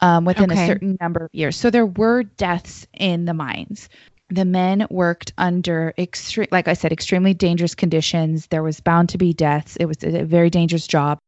um, 0.00 0.24
within 0.24 0.50
okay. 0.50 0.64
a 0.64 0.66
certain 0.66 0.96
number 1.00 1.24
of 1.24 1.34
years. 1.34 1.56
So 1.56 1.70
there 1.70 1.86
were 1.86 2.22
deaths 2.22 2.86
in 2.94 3.24
the 3.24 3.34
mines. 3.34 3.88
The 4.28 4.44
men 4.44 4.86
worked 4.90 5.32
under 5.38 5.94
extreme, 5.98 6.48
like 6.50 6.68
I 6.68 6.74
said, 6.74 6.92
extremely 6.92 7.32
dangerous 7.32 7.74
conditions. 7.74 8.48
There 8.48 8.62
was 8.62 8.80
bound 8.80 9.08
to 9.10 9.18
be 9.18 9.32
deaths. 9.32 9.76
It 9.76 9.86
was 9.86 9.98
a 10.02 10.24
very 10.24 10.50
dangerous 10.50 10.86
job. 10.86 11.18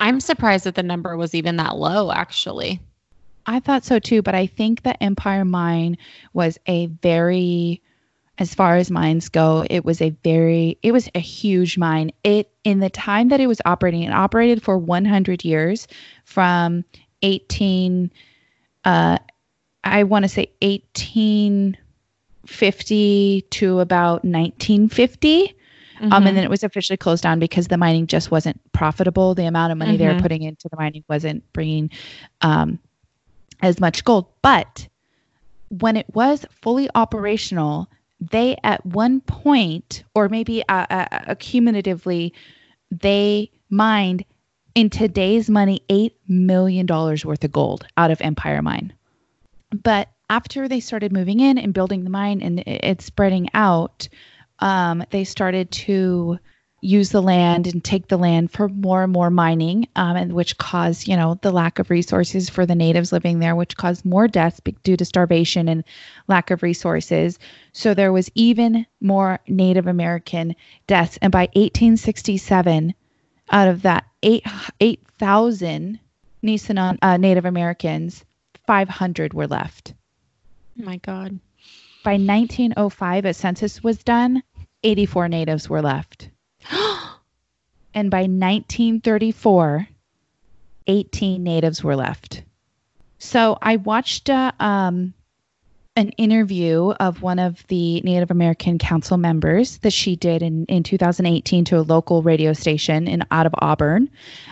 I'm 0.00 0.20
surprised 0.20 0.64
that 0.64 0.74
the 0.74 0.82
number 0.82 1.16
was 1.16 1.34
even 1.34 1.56
that 1.56 1.76
low, 1.76 2.10
actually. 2.10 2.80
I 3.46 3.60
thought 3.60 3.84
so 3.84 3.98
too, 3.98 4.22
but 4.22 4.34
I 4.34 4.46
think 4.46 4.82
the 4.82 5.00
Empire 5.02 5.44
Mine 5.44 5.96
was 6.32 6.58
a 6.66 6.86
very 6.86 7.82
as 8.40 8.52
far 8.54 8.76
as 8.76 8.90
mines 8.90 9.28
go, 9.28 9.66
it 9.68 9.84
was 9.84 10.00
a 10.00 10.08
very 10.24 10.78
it 10.82 10.92
was 10.92 11.10
a 11.14 11.20
huge 11.20 11.76
mine. 11.76 12.10
It 12.24 12.50
in 12.64 12.80
the 12.80 12.88
time 12.88 13.28
that 13.28 13.38
it 13.38 13.46
was 13.46 13.60
operating, 13.66 14.02
it 14.02 14.12
operated 14.12 14.62
for 14.62 14.78
100 14.78 15.44
years 15.44 15.86
from 16.24 16.84
18 17.22 18.10
uh 18.84 19.18
I 19.84 20.04
want 20.04 20.22
to 20.24 20.28
say 20.28 20.50
1850 20.62 23.42
to 23.42 23.80
about 23.80 24.24
1950. 24.24 25.54
Mm-hmm. 26.00 26.12
Um, 26.12 26.26
and 26.26 26.36
then 26.36 26.44
it 26.44 26.50
was 26.50 26.64
officially 26.64 26.96
closed 26.96 27.22
down 27.22 27.38
because 27.38 27.68
the 27.68 27.76
mining 27.76 28.06
just 28.06 28.30
wasn't 28.30 28.58
profitable. 28.72 29.34
The 29.34 29.44
amount 29.44 29.72
of 29.72 29.78
money 29.78 29.92
mm-hmm. 29.92 29.98
they 29.98 30.06
were 30.06 30.14
mm-hmm. 30.14 30.22
putting 30.22 30.42
into 30.42 30.68
the 30.70 30.76
mining 30.78 31.04
wasn't 31.08 31.50
bringing 31.52 31.90
um, 32.40 32.78
as 33.60 33.80
much 33.80 34.02
gold. 34.04 34.26
But 34.40 34.88
when 35.68 35.96
it 35.96 36.06
was 36.14 36.46
fully 36.62 36.88
operational, 36.94 37.90
they 38.20 38.56
at 38.62 38.84
one 38.84 39.20
point, 39.20 40.04
or 40.14 40.28
maybe 40.28 40.62
uh, 40.68 40.86
uh, 40.90 41.34
accumulatively, 41.34 42.32
they 42.90 43.50
mined 43.70 44.24
in 44.74 44.90
today's 44.90 45.48
money 45.48 45.80
$8 45.88 46.12
million 46.28 46.86
worth 46.86 47.44
of 47.44 47.52
gold 47.52 47.86
out 47.96 48.10
of 48.10 48.20
Empire 48.20 48.62
Mine. 48.62 48.92
But 49.70 50.08
after 50.28 50.68
they 50.68 50.80
started 50.80 51.12
moving 51.12 51.40
in 51.40 51.58
and 51.58 51.74
building 51.74 52.04
the 52.04 52.10
mine 52.10 52.42
and 52.42 52.62
it's 52.66 53.04
spreading 53.04 53.48
out, 53.54 54.08
um, 54.60 55.04
they 55.10 55.24
started 55.24 55.70
to 55.72 56.38
use 56.80 57.10
the 57.10 57.22
land 57.22 57.66
and 57.66 57.84
take 57.84 58.08
the 58.08 58.16
land 58.16 58.50
for 58.50 58.68
more 58.68 59.02
and 59.02 59.12
more 59.12 59.30
mining, 59.30 59.86
um, 59.96 60.16
and 60.16 60.32
which 60.32 60.56
caused, 60.58 61.06
you 61.06 61.16
know, 61.16 61.38
the 61.42 61.50
lack 61.50 61.78
of 61.78 61.90
resources 61.90 62.48
for 62.48 62.64
the 62.64 62.74
natives 62.74 63.12
living 63.12 63.38
there, 63.38 63.54
which 63.54 63.76
caused 63.76 64.04
more 64.04 64.26
deaths 64.26 64.60
due 64.82 64.96
to 64.96 65.04
starvation 65.04 65.68
and 65.68 65.84
lack 66.28 66.50
of 66.50 66.62
resources. 66.62 67.38
So 67.72 67.92
there 67.92 68.12
was 68.12 68.30
even 68.34 68.86
more 69.00 69.40
Native 69.46 69.86
American 69.86 70.56
deaths. 70.86 71.18
And 71.20 71.30
by 71.30 71.48
1867, 71.54 72.94
out 73.50 73.68
of 73.68 73.82
that 73.82 74.04
eight 74.22 74.46
8,000 74.80 75.98
Nisenan 76.42 76.98
uh, 77.02 77.16
Native 77.16 77.44
Americans, 77.44 78.24
500 78.66 79.34
were 79.34 79.46
left. 79.46 79.94
Oh 80.80 80.84
my 80.84 80.96
God. 80.98 81.38
By 82.02 82.12
1905, 82.12 83.24
a 83.26 83.34
census 83.34 83.82
was 83.82 84.02
done, 84.02 84.42
84 84.82 85.28
natives 85.28 85.68
were 85.68 85.82
left. 85.82 86.30
and 87.94 88.10
by 88.10 88.22
1934, 88.22 89.88
18 90.86 91.42
natives 91.42 91.84
were 91.84 91.96
left. 91.96 92.42
So 93.18 93.58
I 93.60 93.76
watched 93.76 94.30
uh, 94.30 94.52
um, 94.60 95.12
an 95.96 96.10
interview 96.10 96.90
of 97.00 97.22
one 97.22 97.38
of 97.38 97.66
the 97.68 98.00
Native 98.00 98.30
American 98.30 98.78
Council 98.78 99.16
members 99.16 99.78
that 99.78 99.92
she 99.92 100.16
did 100.16 100.42
in, 100.42 100.64
in 100.66 100.82
2018 100.82 101.64
to 101.66 101.78
a 101.78 101.82
local 101.82 102.22
radio 102.22 102.52
station 102.52 103.06
in 103.06 103.24
out 103.30 103.46
of 103.46 103.54
Auburn. 103.58 104.08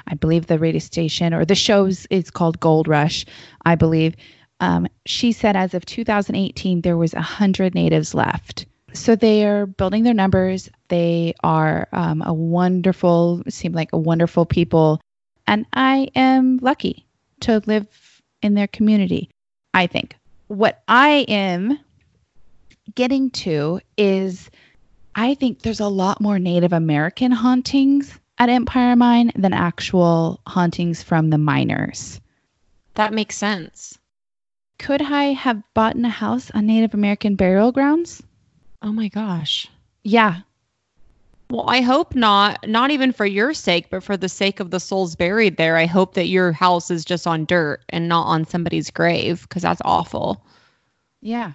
I 0.07 0.15
believe 0.15 0.47
the 0.47 0.59
radio 0.59 0.81
station 0.81 1.33
or 1.33 1.45
the 1.45 1.55
show 1.55 1.89
is 2.11 2.31
called 2.31 2.61
Gold 2.61 2.89
Rush, 2.89 3.25
I 3.65 3.75
believe. 3.75 4.17
Um, 4.61 4.89
she 5.07 5.33
said 5.33 5.57
as 5.57 5.73
of 5.75 5.87
2018 5.87 6.83
there 6.83 6.97
was 6.97 7.15
100 7.15 7.75
natives 7.75 8.15
left 8.15 8.67
so 8.99 9.17
they 9.17 9.47
are 9.47 9.67
building 9.67 10.03
their 10.03 10.15
numbers. 10.15 10.69
They 10.89 11.35
are 11.43 11.89
um, 11.93 12.23
a 12.25 12.33
wonderful, 12.33 13.43
seem 13.49 13.73
like 13.73 13.93
a 13.93 13.99
wonderful 13.99 14.45
people. 14.45 15.01
And 15.47 15.67
I 15.73 16.09
am 16.15 16.59
lucky 16.59 17.07
to 17.41 17.63
live 17.67 17.87
in 18.43 18.55
their 18.55 18.67
community, 18.67 19.31
I 19.73 19.87
think. 19.87 20.17
What 20.49 20.83
I 20.89 21.25
am 21.29 21.79
getting 22.95 23.31
to 23.31 23.81
is 23.97 24.51
I 25.15 25.35
think 25.35 25.63
there's 25.63 25.81
a 25.81 25.89
lot 25.89 26.21
more 26.21 26.39
Native 26.39 26.73
American 26.73 27.33
hauntings 27.33 28.19
at 28.39 28.49
Empire 28.49 28.97
Mine 28.97 29.33
than 29.35 29.53
actual 29.53 30.41
hauntings 30.47 31.03
from 31.03 31.31
the 31.31 31.39
miners. 31.39 32.21
That 32.95 33.13
makes 33.13 33.37
sense. 33.37 33.99
Could 34.79 35.03
I 35.03 35.33
have 35.33 35.63
bought 35.75 35.97
in 35.97 36.05
a 36.05 36.11
house 36.11 36.51
on 36.53 36.67
Native 36.67 36.95
American 36.95 37.35
burial 37.35 37.73
grounds? 37.73 38.23
Oh 38.83 38.93
my 38.93 39.09
gosh. 39.09 39.69
Yeah. 40.05 40.41
Well, 41.51 41.65
I 41.69 41.81
hope 41.81 42.15
not, 42.15 42.69
not 42.69 42.91
even 42.91 43.13
for 43.13 43.25
your 43.25 43.55
sake, 43.55 43.89
but 43.91 44.03
for 44.03 44.17
the 44.17 44.29
sake 44.29 44.61
of 44.61 44.71
the 44.71 44.81
souls 44.81 45.17
buried 45.17 45.57
there. 45.57 45.77
I 45.77 45.87
hope 45.87 46.15
that 46.15 46.29
your 46.29 46.53
house 46.53 46.91
is 46.91 47.05
just 47.05 47.27
on 47.27 47.47
dirt 47.47 47.83
and 47.89 48.09
not 48.09 48.25
on 48.25 48.47
somebody's 48.47 48.91
grave 48.91 49.43
because 49.43 49.63
that's 49.63 49.81
awful. 49.85 50.45
Yeah. 51.23 51.55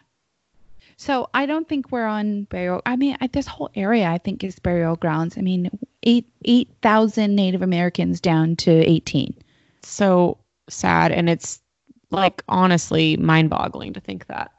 So 0.98 1.30
I 1.34 1.46
don't 1.46 1.70
think 1.70 1.92
we're 1.92 2.08
on 2.08 2.44
burial. 2.46 2.82
I 2.86 2.96
mean, 2.96 3.18
I, 3.22 3.28
this 3.28 3.48
whole 3.48 3.70
area 3.76 4.08
I 4.08 4.18
think 4.18 4.44
is 4.44 4.58
burial 4.60 4.96
grounds. 4.96 5.38
I 5.38 5.42
mean, 5.42 5.70
eight 6.04 6.26
eight 6.46 6.70
thousand 6.82 7.36
Native 7.36 7.62
Americans 7.62 8.22
down 8.22 8.56
to 8.58 8.72
eighteen. 8.72 9.36
So 9.82 10.38
sad, 10.70 11.12
and 11.12 11.30
it's 11.30 11.62
like 12.10 12.44
honestly 12.48 13.18
mind-boggling 13.18 13.94
to 13.94 14.00
think 14.00 14.28
that. 14.28 14.52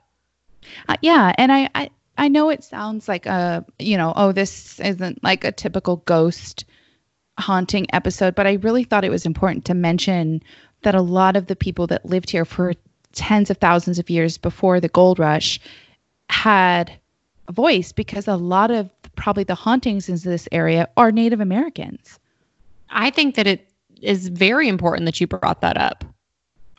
Uh, 0.88 0.96
yeah, 1.02 1.34
and 1.38 1.52
I, 1.52 1.70
I 1.74 1.90
I 2.16 2.28
know 2.28 2.48
it 2.50 2.62
sounds 2.62 3.08
like 3.08 3.26
a, 3.26 3.64
you 3.78 3.96
know, 3.96 4.12
oh, 4.16 4.32
this 4.32 4.78
isn't 4.80 5.22
like 5.22 5.44
a 5.44 5.52
typical 5.52 5.96
ghost 5.96 6.64
haunting 7.38 7.86
episode, 7.92 8.34
but 8.34 8.46
I 8.46 8.54
really 8.54 8.84
thought 8.84 9.04
it 9.04 9.10
was 9.10 9.26
important 9.26 9.64
to 9.66 9.74
mention 9.74 10.42
that 10.82 10.94
a 10.94 11.02
lot 11.02 11.36
of 11.36 11.46
the 11.46 11.56
people 11.56 11.86
that 11.88 12.06
lived 12.06 12.30
here 12.30 12.44
for 12.44 12.74
tens 13.12 13.50
of 13.50 13.58
thousands 13.58 13.98
of 13.98 14.10
years 14.10 14.38
before 14.38 14.80
the 14.80 14.88
gold 14.88 15.18
rush 15.18 15.58
had 16.28 16.92
a 17.48 17.52
voice 17.52 17.92
because 17.92 18.28
a 18.28 18.36
lot 18.36 18.70
of 18.70 18.88
probably 19.16 19.44
the 19.44 19.54
hauntings 19.54 20.08
in 20.08 20.16
this 20.18 20.48
area 20.52 20.88
are 20.96 21.12
Native 21.12 21.40
Americans. 21.40 22.18
I 22.90 23.10
think 23.10 23.34
that 23.34 23.46
it 23.46 23.68
is 24.00 24.28
very 24.28 24.68
important 24.68 25.06
that 25.06 25.20
you 25.20 25.26
brought 25.26 25.60
that 25.62 25.76
up. 25.76 26.04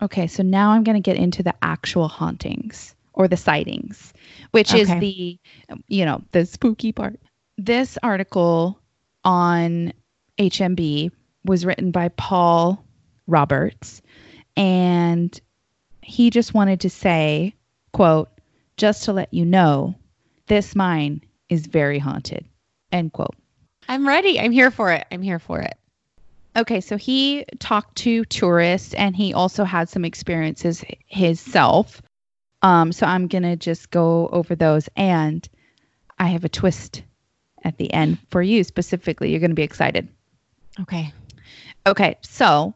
Okay, 0.02 0.28
so 0.28 0.43
now 0.43 0.71
I'm 0.71 0.84
going 0.84 1.02
to 1.02 1.02
get 1.02 1.17
into 1.17 1.43
the 1.43 1.54
actual 1.62 2.08
hauntings 2.08 2.95
or 3.15 3.28
the 3.28 3.38
sightings 3.38 4.13
which 4.56 4.71
okay. 4.71 4.82
is 4.82 4.89
the 5.01 5.38
you 5.89 6.06
know 6.06 6.21
the 6.32 6.45
spooky 6.45 6.93
part. 6.93 7.19
This 7.58 7.97
article 8.01 8.80
on 9.25 9.91
HMB 10.38 11.12
was 11.43 11.65
written 11.65 11.91
by 11.91 12.08
Paul 12.08 12.82
Roberts 13.28 14.01
and 14.56 15.38
he 16.01 16.30
just 16.30 16.54
wanted 16.54 16.80
to 16.82 16.89
say, 16.89 17.54
quote, 17.91 18.30
just 18.78 19.04
to 19.04 19.13
let 19.13 19.34
you 19.34 19.43
know, 19.43 19.95
this 20.47 20.73
mine 20.73 21.21
is 21.49 21.67
very 21.67 21.99
haunted. 21.99 22.45
End 22.93 23.12
quote. 23.12 23.36
I'm 23.89 24.08
ready. 24.08 24.39
I'm 24.39 24.51
here 24.51 24.71
for 24.71 24.91
it. 24.91 25.06
I'm 25.12 25.21
here 25.21 25.39
for 25.39 25.60
it. 25.60 25.75
Okay, 26.56 26.80
so 26.80 26.95
he 26.95 27.45
talked 27.60 27.97
to 27.97 28.23
tourists 28.25 28.93
and 28.93 29.15
he 29.17 29.34
also 29.34 29.65
had 29.65 29.89
some 29.89 30.06
experiences 30.06 30.86
himself. 31.08 32.01
Um, 32.65 32.91
so 32.91 33.06
I'm 33.06 33.28
going 33.28 33.43
to 33.43 33.56
just 33.56 33.91
go 33.91 34.28
over 34.30 34.56
those. 34.56 34.89
And 34.95 35.47
I 36.17 36.30
have 36.30 36.43
a 36.45 36.49
twist 36.49 37.04
at 37.63 37.78
the 37.78 37.93
end 37.93 38.17
for 38.32 38.41
you 38.41 38.63
specifically. 38.63 39.30
You're 39.30 39.39
going 39.39 39.51
to 39.51 39.56
be 39.56 39.62
excited. 39.62 40.08
Okay. 40.82 41.13
Okay. 41.86 42.17
So 42.21 42.73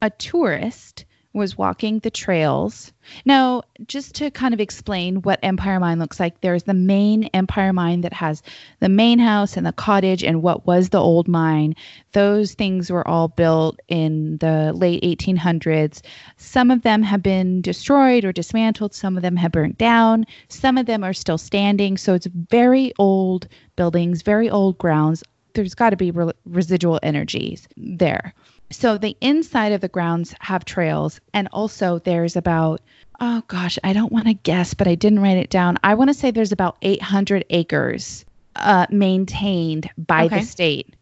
a 0.00 0.08
tourist 0.08 1.04
was 1.36 1.58
walking 1.58 1.98
the 1.98 2.10
trails. 2.10 2.92
Now, 3.24 3.62
just 3.86 4.14
to 4.16 4.30
kind 4.30 4.54
of 4.54 4.60
explain 4.60 5.16
what 5.22 5.38
Empire 5.42 5.78
Mine 5.78 5.98
looks 5.98 6.18
like, 6.18 6.40
there's 6.40 6.64
the 6.64 6.74
main 6.74 7.24
Empire 7.34 7.72
Mine 7.72 8.00
that 8.00 8.14
has 8.14 8.42
the 8.80 8.88
main 8.88 9.18
house 9.18 9.56
and 9.56 9.64
the 9.64 9.72
cottage 9.72 10.24
and 10.24 10.42
what 10.42 10.66
was 10.66 10.88
the 10.88 11.00
old 11.00 11.28
mine. 11.28 11.76
Those 12.12 12.54
things 12.54 12.90
were 12.90 13.06
all 13.06 13.28
built 13.28 13.78
in 13.88 14.38
the 14.38 14.72
late 14.74 15.02
1800s. 15.02 16.00
Some 16.38 16.70
of 16.70 16.82
them 16.82 17.02
have 17.02 17.22
been 17.22 17.60
destroyed 17.60 18.24
or 18.24 18.32
dismantled, 18.32 18.94
some 18.94 19.16
of 19.16 19.22
them 19.22 19.36
have 19.36 19.52
burnt 19.52 19.78
down, 19.78 20.26
some 20.48 20.78
of 20.78 20.86
them 20.86 21.04
are 21.04 21.14
still 21.14 21.38
standing. 21.38 21.96
So 21.96 22.14
it's 22.14 22.26
very 22.26 22.92
old 22.98 23.46
buildings, 23.76 24.22
very 24.22 24.48
old 24.48 24.78
grounds. 24.78 25.22
There's 25.52 25.74
got 25.74 25.90
to 25.90 25.96
be 25.96 26.10
re- 26.10 26.32
residual 26.44 26.98
energies 27.02 27.68
there 27.76 28.34
so 28.70 28.98
the 28.98 29.16
inside 29.20 29.72
of 29.72 29.80
the 29.80 29.88
grounds 29.88 30.34
have 30.40 30.64
trails 30.64 31.20
and 31.32 31.48
also 31.52 31.98
there's 32.00 32.36
about 32.36 32.80
oh 33.20 33.42
gosh 33.48 33.78
i 33.84 33.92
don't 33.92 34.12
want 34.12 34.26
to 34.26 34.34
guess 34.34 34.74
but 34.74 34.88
i 34.88 34.94
didn't 34.94 35.20
write 35.20 35.38
it 35.38 35.50
down. 35.50 35.78
I 35.84 35.94
want 35.94 36.08
to 36.08 36.14
say 36.14 36.30
there's 36.30 36.52
about 36.52 36.76
800 36.82 37.44
acres 37.50 38.24
uh, 38.56 38.86
maintained 38.90 39.90
by 39.98 40.26
okay. 40.26 40.40
the 40.40 40.46
state 40.46 40.96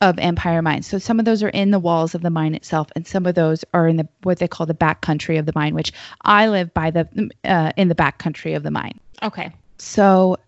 of 0.00 0.18
empire 0.18 0.62
mine. 0.62 0.82
So 0.82 0.98
some 0.98 1.18
of 1.18 1.26
those 1.26 1.42
are 1.42 1.50
in 1.50 1.72
the 1.72 1.78
walls 1.78 2.14
of 2.14 2.22
the 2.22 2.30
mine 2.30 2.54
itself 2.54 2.88
and 2.96 3.06
some 3.06 3.26
of 3.26 3.34
those 3.34 3.64
are 3.74 3.86
in 3.86 3.96
the 3.96 4.08
what 4.22 4.38
they 4.38 4.48
call 4.48 4.66
the 4.66 4.74
back 4.74 5.02
country 5.02 5.36
of 5.36 5.44
the 5.44 5.52
mine 5.54 5.74
which 5.74 5.92
i 6.22 6.48
live 6.48 6.72
by 6.72 6.90
the 6.90 7.30
uh, 7.44 7.72
in 7.76 7.88
the 7.88 7.94
back 7.94 8.18
country 8.18 8.54
of 8.54 8.62
the 8.62 8.70
mine. 8.70 8.98
Okay. 9.22 9.52
So 9.78 10.38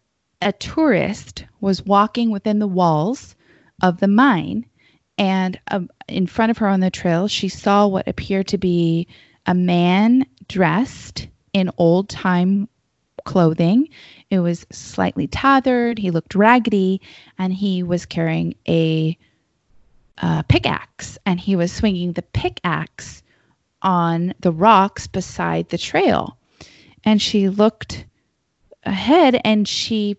a 0.41 0.53
tourist 0.53 1.45
was 1.61 1.85
walking 1.85 2.31
within 2.31 2.59
the 2.59 2.67
walls 2.67 3.35
of 3.83 4.01
the 4.01 4.09
mine, 4.09 4.67
and 5.18 5.59
um, 5.68 5.90
in 6.09 6.27
front 6.27 6.51
of 6.51 6.59
her 6.59 6.68
on 6.68 6.81
the 6.81 6.90
trail, 6.90 7.29
she 7.29 7.48
saw 7.48 7.87
what 7.87 8.09
appeared 8.09 8.48
to 8.48 8.59
be 8.59 9.07
a 9.46 9.55
man 9.55 10.27
dressed 10.48 11.29
in 11.53 11.70
old 11.79 12.09
time 12.09 12.68
clothing. 13.25 13.88
It 14.31 14.40
was 14.40 14.66
slightly 14.72 15.27
tattered, 15.27 15.98
he 15.98 16.11
looked 16.11 16.35
raggedy, 16.35 17.01
and 17.38 17.53
he 17.53 17.83
was 17.83 18.07
carrying 18.07 18.55
a 18.68 19.16
uh, 20.18 20.42
pickaxe 20.42 21.18
and 21.27 21.40
he 21.40 21.57
was 21.57 21.72
swinging 21.72 22.12
the 22.12 22.22
pickaxe 22.22 23.22
on 23.83 24.35
the 24.40 24.53
rocks 24.53 25.07
beside 25.07 25.68
the 25.68 25.79
trail. 25.79 26.37
And 27.05 27.20
she 27.20 27.48
looked 27.48 28.05
ahead 28.85 29.40
and 29.44 29.66
she 29.66 30.16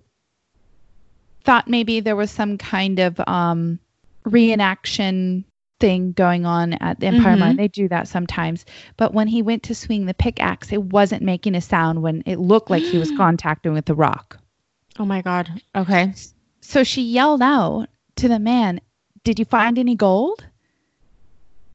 thought 1.43 1.69
maybe 1.69 1.99
there 1.99 2.15
was 2.15 2.31
some 2.31 2.57
kind 2.57 2.99
of 2.99 3.19
um, 3.27 3.79
reenaction 4.25 5.43
thing 5.79 6.13
going 6.13 6.45
on 6.45 6.73
at 6.73 6.99
the 6.99 7.07
Empire 7.07 7.35
Mhm. 7.35 7.39
Mine. 7.39 7.55
They 7.57 7.67
do 7.67 7.87
that 7.89 8.07
sometimes. 8.07 8.65
But 8.95 9.13
when 9.13 9.27
he 9.27 9.41
went 9.41 9.63
to 9.63 9.75
swing 9.75 10.05
the 10.05 10.13
pickaxe, 10.13 10.71
it 10.71 10.81
wasn't 10.81 11.23
making 11.23 11.55
a 11.55 11.61
sound 11.61 12.01
when 12.01 12.23
it 12.25 12.39
looked 12.39 12.69
like 12.69 12.83
he 12.83 12.97
was 12.97 13.11
contacting 13.17 13.73
with 13.73 13.85
the 13.85 13.95
rock. 13.95 14.39
Oh 14.97 15.05
my 15.05 15.21
God. 15.21 15.61
Okay. 15.75 16.13
So 16.61 16.83
she 16.83 17.01
yelled 17.01 17.41
out 17.41 17.89
to 18.17 18.27
the 18.27 18.39
man, 18.39 18.79
Did 19.23 19.39
you 19.39 19.45
find 19.45 19.79
any 19.79 19.95
gold? 19.95 20.45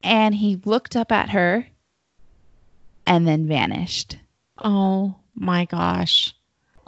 And 0.03 0.35
he 0.35 0.57
looked 0.65 0.97
up 0.97 1.11
at 1.13 1.31
her 1.31 1.67
and 3.07 3.27
then 3.27 3.47
vanished. 3.49 4.17
Oh 4.63 5.17
my 5.35 5.65
gosh. 5.65 6.35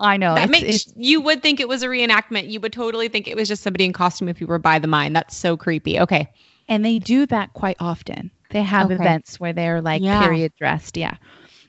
I 0.00 0.16
know. 0.16 0.34
that 0.34 0.48
it's- 0.48 0.62
makes 0.62 0.76
it's- 0.86 0.94
you 0.96 1.20
would 1.20 1.42
think 1.42 1.60
it 1.60 1.68
was 1.68 1.82
a 1.82 1.86
reenactment. 1.88 2.50
You 2.50 2.58
would 2.60 2.72
totally 2.72 3.08
think 3.08 3.28
it 3.28 3.36
was 3.36 3.46
just 3.48 3.62
somebody 3.62 3.84
in 3.84 3.92
costume 3.92 4.28
if 4.28 4.40
you 4.40 4.46
were 4.46 4.58
by 4.58 4.78
the 4.78 4.88
mine. 4.88 5.12
That's 5.12 5.36
so 5.36 5.56
creepy. 5.56 6.00
Okay. 6.00 6.28
and 6.68 6.84
they 6.84 7.00
do 7.00 7.26
that 7.26 7.52
quite 7.52 7.76
often. 7.80 8.30
They 8.50 8.62
have 8.62 8.86
Okay. 8.92 8.94
events 8.94 9.40
where 9.40 9.52
they're 9.52 9.80
like 9.82 10.02
Yeah. 10.02 10.22
period 10.22 10.52
dressed. 10.56 10.96
Yeah. 10.96 11.14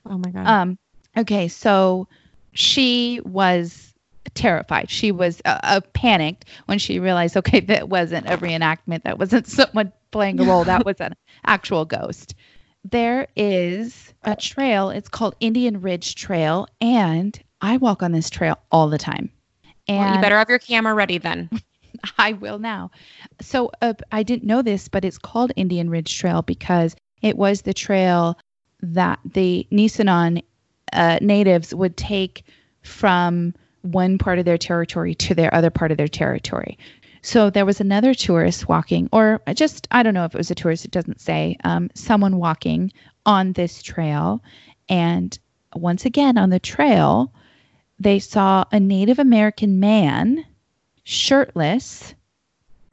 Oh 0.06 0.20
my 0.20 0.30
God. 0.30 0.46
Um, 0.48 0.78
okay, 1.18 1.48
so 1.48 2.08
she 2.54 3.20
was 3.26 3.94
terrified. 4.36 4.92
She 4.92 5.12
was 5.12 5.42
uh, 5.44 5.58
uh, 5.64 5.82
panicked 5.94 6.46
when 6.68 6.78
she 6.78 7.00
realized, 7.00 7.36
okay, 7.38 7.60
that 7.72 7.90
wasn't 7.90 8.28
a 8.30 8.38
reenactment. 8.38 9.02
That 9.04 9.18
wasn't 9.18 9.48
someone 9.60 9.92
playing 10.12 10.40
a 10.40 10.44
role. 10.44 10.64
That 10.66 10.86
was 10.86 11.02
an 11.02 11.16
actual 11.46 11.86
ghost. 11.86 12.36
There 12.84 13.28
is 13.36 14.14
a 14.24 14.36
trail. 14.36 14.92
It's 14.92 15.10
called 15.10 15.36
Indian 15.40 15.82
Ridge 15.82 16.14
Trail, 16.14 16.68
and 16.80 17.40
I 17.62 17.78
walk 17.78 18.04
on 18.04 18.12
this 18.12 18.30
trail 18.30 18.58
all 18.72 18.90
the 18.90 18.98
time. 18.98 19.30
And 19.88 20.00
well, 20.00 20.16
you 20.16 20.22
better 20.22 20.38
have 20.38 20.50
your 20.50 20.60
camera 20.60 20.94
ready 20.94 21.18
then. 21.18 21.50
I 22.18 22.34
will 22.34 22.60
now. 22.60 22.92
So 23.42 23.72
uh, 23.82 23.94
I 24.12 24.24
didn't 24.24 24.46
know 24.46 24.62
this, 24.62 24.88
but 24.88 25.06
it's 25.06 25.18
called 25.18 25.52
Indian 25.56 25.90
Ridge 25.90 26.18
Trail 26.18 26.42
because 26.42 26.96
it 27.22 27.38
was 27.38 27.62
the 27.62 27.74
trail 27.74 28.38
that 28.82 29.20
the 29.24 29.68
Nisenan 29.72 30.44
uh, 30.94 31.20
natives 31.22 31.74
would 31.74 31.98
take 31.98 32.44
from 32.82 33.54
one 33.84 34.18
part 34.18 34.40
of 34.40 34.46
their 34.46 34.58
territory 34.58 35.16
to 35.16 35.36
their 35.36 35.54
other 35.54 35.70
part 35.70 35.92
of 35.92 35.98
their 35.98 36.08
territory. 36.08 36.78
So 37.22 37.52
there 37.52 37.66
was 37.66 37.80
another 37.80 38.16
tourist 38.16 38.68
walking, 38.68 39.08
or 39.12 39.42
just, 39.54 39.88
I 39.92 40.02
don't 40.02 40.16
know 40.16 40.26
if 40.26 40.34
it 40.34 40.38
was 40.38 40.50
a 40.50 40.56
tourist, 40.56 40.86
it 40.86 40.92
doesn't 40.92 41.22
say, 41.22 41.58
um, 41.64 41.90
someone 41.94 42.38
walking 42.38 42.92
on 43.28 43.54
this 43.54 43.84
trail. 43.84 44.44
And 44.90 45.38
once 45.76 46.06
again, 46.06 46.40
on 46.40 46.50
the 46.50 46.60
trail, 46.60 47.32
they 48.02 48.20
saw 48.20 48.66
a 48.72 48.80
Native 48.80 49.20
American 49.20 49.80
man 49.80 50.46
shirtless 51.04 52.14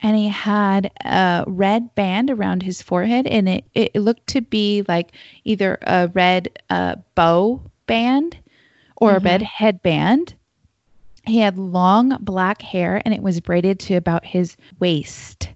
and 0.01 0.17
he 0.17 0.29
had 0.29 0.91
a 1.05 1.45
red 1.47 1.95
band 1.95 2.31
around 2.31 2.63
his 2.63 2.83
forehead 2.83 3.27
and 3.27 3.49
it, 3.49 3.65
it 3.75 3.95
looked 3.97 4.27
to 4.29 4.41
be 4.41 4.85
like 4.87 5.13
either 5.45 5.79
a 5.83 6.09
red 6.15 6.49
uh, 6.71 6.97
bow 7.15 7.61
band 7.87 8.37
or 8.97 9.17
a 9.17 9.21
Mhm. 9.21 9.25
red 9.25 9.43
headband 9.43 10.35
he 11.27 11.39
had 11.41 11.59
long 11.59 12.17
black 12.21 12.63
hair 12.63 13.03
and 13.05 13.13
it 13.13 13.23
was 13.23 13.41
braided 13.41 13.79
to 13.81 13.95
about 13.95 14.25
his 14.25 14.57
waist 14.79 15.51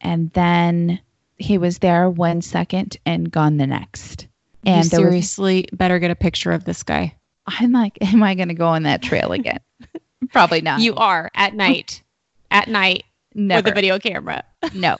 and 0.00 0.30
then 0.32 0.98
he 1.36 1.58
was 1.58 1.78
there 1.78 2.08
one 2.08 2.40
second 2.42 2.96
and 3.06 3.30
gone 3.30 3.56
the 3.56 3.66
next 3.66 4.26
And 4.64 4.76
and 4.76 4.90
there 4.90 5.00
was, 5.00 5.10
seriously 5.10 5.68
better 5.72 5.98
get 5.98 6.10
a 6.10 6.16
picture 6.16 6.52
of 6.52 6.64
this 6.64 6.82
guy. 6.82 7.14
I'm 7.58 7.72
like 7.72 7.98
am 8.12 8.22
i 8.22 8.34
going 8.34 8.48
to 8.48 8.54
go 8.54 8.66
on 8.66 8.84
that 8.84 9.02
trail 9.02 9.32
again 9.32 9.60
probably 10.32 10.60
not 10.60 10.80
You 10.80 10.94
are 10.94 11.30
at 11.34 11.54
night. 11.54 12.02
at 12.50 12.68
night 12.68 13.04
never 13.34 13.62
with 13.62 13.72
a 13.72 13.74
video 13.74 13.98
camera. 13.98 14.44
No. 14.74 14.98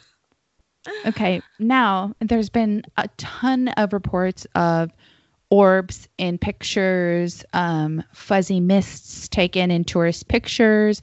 Okay. 1.07 1.43
Now, 1.59 2.15
there's 2.21 2.49
been 2.49 2.83
a 2.97 3.09
ton 3.19 3.69
of 3.69 3.93
reports 3.93 4.47
of 4.55 4.91
orbs 5.51 6.09
in 6.17 6.39
pictures, 6.39 7.45
um, 7.53 8.03
fuzzy 8.13 8.61
mists 8.61 9.29
taken 9.29 9.71
in 9.71 9.85
tourist 9.85 10.29
pictures. 10.29 11.03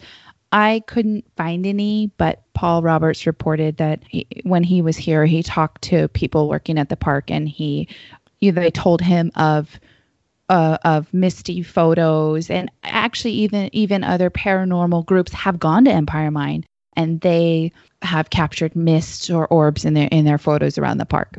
I 0.51 0.81
couldn't 0.87 1.25
find 1.35 1.65
any, 1.65 2.09
but 2.17 2.41
Paul 2.53 2.81
Roberts 2.81 3.27
reported 3.27 3.77
that 3.77 4.01
he, 4.07 4.25
when 4.43 4.63
he 4.63 4.81
was 4.81 4.95
here, 4.95 5.25
he 5.25 5.43
talked 5.43 5.81
to 5.83 6.07
people 6.09 6.47
working 6.47 6.79
at 6.79 6.87
the 6.87 6.95
park, 6.95 7.29
and 7.29 7.49
he, 7.49 7.89
you 8.39 8.53
they 8.53 8.71
told 8.71 9.01
him 9.01 9.31
of 9.35 9.77
uh, 10.49 10.77
of 10.83 11.13
misty 11.13 11.61
photos, 11.63 12.49
and 12.49 12.71
actually 12.83 13.33
even 13.33 13.69
even 13.73 14.03
other 14.03 14.29
paranormal 14.29 15.05
groups 15.05 15.33
have 15.33 15.59
gone 15.59 15.85
to 15.85 15.91
Empire 15.91 16.31
Mine, 16.31 16.65
and 16.95 17.19
they 17.21 17.71
have 18.01 18.29
captured 18.29 18.75
mists 18.75 19.29
or 19.29 19.47
orbs 19.47 19.85
in 19.85 19.93
their 19.93 20.07
in 20.11 20.25
their 20.25 20.37
photos 20.37 20.77
around 20.77 20.97
the 20.99 21.05
park. 21.05 21.37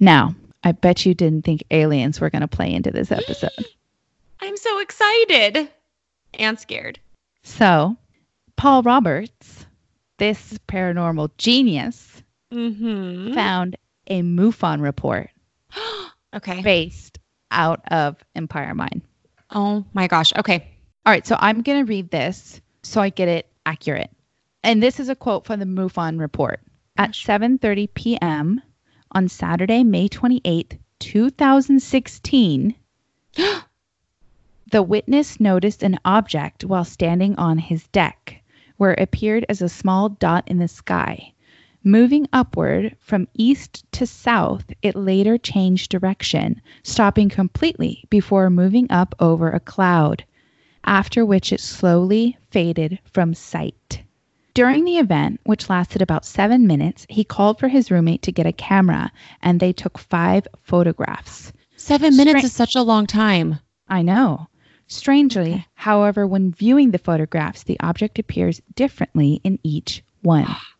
Now, 0.00 0.34
I 0.62 0.72
bet 0.72 1.06
you 1.06 1.14
didn't 1.14 1.44
think 1.44 1.64
aliens 1.70 2.20
were 2.20 2.30
going 2.30 2.42
to 2.42 2.48
play 2.48 2.72
into 2.72 2.90
this 2.90 3.10
episode. 3.12 3.50
I'm 4.40 4.56
so 4.56 4.80
excited 4.80 5.68
and 6.34 6.58
scared. 6.58 6.98
So, 7.44 7.96
Paul 8.56 8.82
Roberts, 8.82 9.66
this 10.18 10.58
paranormal 10.68 11.30
genius, 11.38 12.10
Mm-hmm. 12.52 13.34
found 13.34 13.76
a 14.06 14.22
MUFON 14.22 14.80
report 14.80 15.30
okay. 16.36 16.62
based 16.62 17.18
out 17.54 17.80
of 17.88 18.22
Empire 18.34 18.74
Mine. 18.74 19.02
Oh 19.50 19.84
my 19.94 20.06
gosh. 20.06 20.32
Okay. 20.36 20.68
All 21.06 21.12
right, 21.12 21.26
so 21.26 21.36
I'm 21.38 21.60
going 21.62 21.84
to 21.84 21.88
read 21.88 22.10
this 22.10 22.60
so 22.82 23.00
I 23.00 23.10
get 23.10 23.28
it 23.28 23.46
accurate. 23.66 24.10
And 24.62 24.82
this 24.82 24.98
is 24.98 25.10
a 25.10 25.14
quote 25.14 25.44
from 25.44 25.60
the 25.60 25.66
MUFON 25.66 26.18
report. 26.18 26.60
At 26.96 27.10
7:30 27.10 27.92
p.m. 27.92 28.62
on 29.12 29.28
Saturday, 29.28 29.84
May 29.84 30.08
28th, 30.08 30.78
2016, 31.00 32.74
the 34.70 34.82
witness 34.82 35.38
noticed 35.40 35.82
an 35.82 35.98
object 36.06 36.64
while 36.64 36.84
standing 36.84 37.36
on 37.36 37.58
his 37.58 37.86
deck, 37.88 38.42
where 38.78 38.92
it 38.92 39.00
appeared 39.00 39.44
as 39.50 39.60
a 39.60 39.68
small 39.68 40.08
dot 40.08 40.44
in 40.46 40.56
the 40.58 40.68
sky. 40.68 41.33
Moving 41.86 42.26
upward 42.32 42.96
from 42.98 43.28
east 43.34 43.84
to 43.92 44.06
south, 44.06 44.64
it 44.80 44.96
later 44.96 45.36
changed 45.36 45.90
direction, 45.90 46.62
stopping 46.82 47.28
completely 47.28 48.04
before 48.08 48.48
moving 48.48 48.90
up 48.90 49.14
over 49.20 49.50
a 49.50 49.60
cloud, 49.60 50.24
after 50.84 51.26
which 51.26 51.52
it 51.52 51.60
slowly 51.60 52.38
faded 52.50 52.98
from 53.04 53.34
sight. 53.34 54.02
During 54.54 54.84
the 54.86 54.96
event, 54.96 55.40
which 55.44 55.68
lasted 55.68 56.00
about 56.00 56.24
seven 56.24 56.66
minutes, 56.66 57.04
he 57.10 57.22
called 57.22 57.58
for 57.58 57.68
his 57.68 57.90
roommate 57.90 58.22
to 58.22 58.32
get 58.32 58.46
a 58.46 58.52
camera 58.52 59.12
and 59.42 59.60
they 59.60 59.72
took 59.74 59.98
five 59.98 60.46
photographs. 60.62 61.52
Seven 61.76 62.16
minutes 62.16 62.44
is 62.44 62.52
such 62.54 62.74
a 62.74 62.82
long 62.82 63.06
time. 63.06 63.58
I 63.88 64.00
know. 64.00 64.48
Strangely, 64.86 65.52
Okay. 65.52 65.66
however, 65.74 66.26
when 66.26 66.52
viewing 66.52 66.92
the 66.92 66.98
photographs, 66.98 67.62
the 67.64 67.78
object 67.80 68.18
appears 68.18 68.62
differently 68.74 69.40
in 69.44 69.58
each 69.62 70.02
one. 70.22 70.46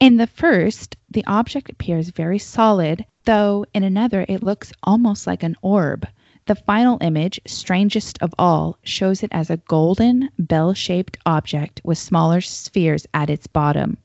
In 0.00 0.16
the 0.16 0.28
first, 0.28 0.96
the 1.10 1.26
object 1.26 1.68
appears 1.70 2.10
very 2.10 2.38
solid, 2.38 3.04
though 3.24 3.66
in 3.74 3.82
another, 3.82 4.24
it 4.28 4.44
looks 4.44 4.72
almost 4.84 5.26
like 5.26 5.42
an 5.42 5.56
orb. 5.60 6.06
The 6.46 6.54
final 6.54 6.98
image, 7.00 7.40
strangest 7.46 8.16
of 8.22 8.32
all, 8.38 8.78
shows 8.84 9.24
it 9.24 9.30
as 9.32 9.50
a 9.50 9.56
golden, 9.56 10.30
bell 10.38 10.72
shaped 10.72 11.18
object 11.26 11.80
with 11.82 11.98
smaller 11.98 12.40
spheres 12.40 13.06
at 13.12 13.28
its 13.28 13.48
bottom. 13.48 13.98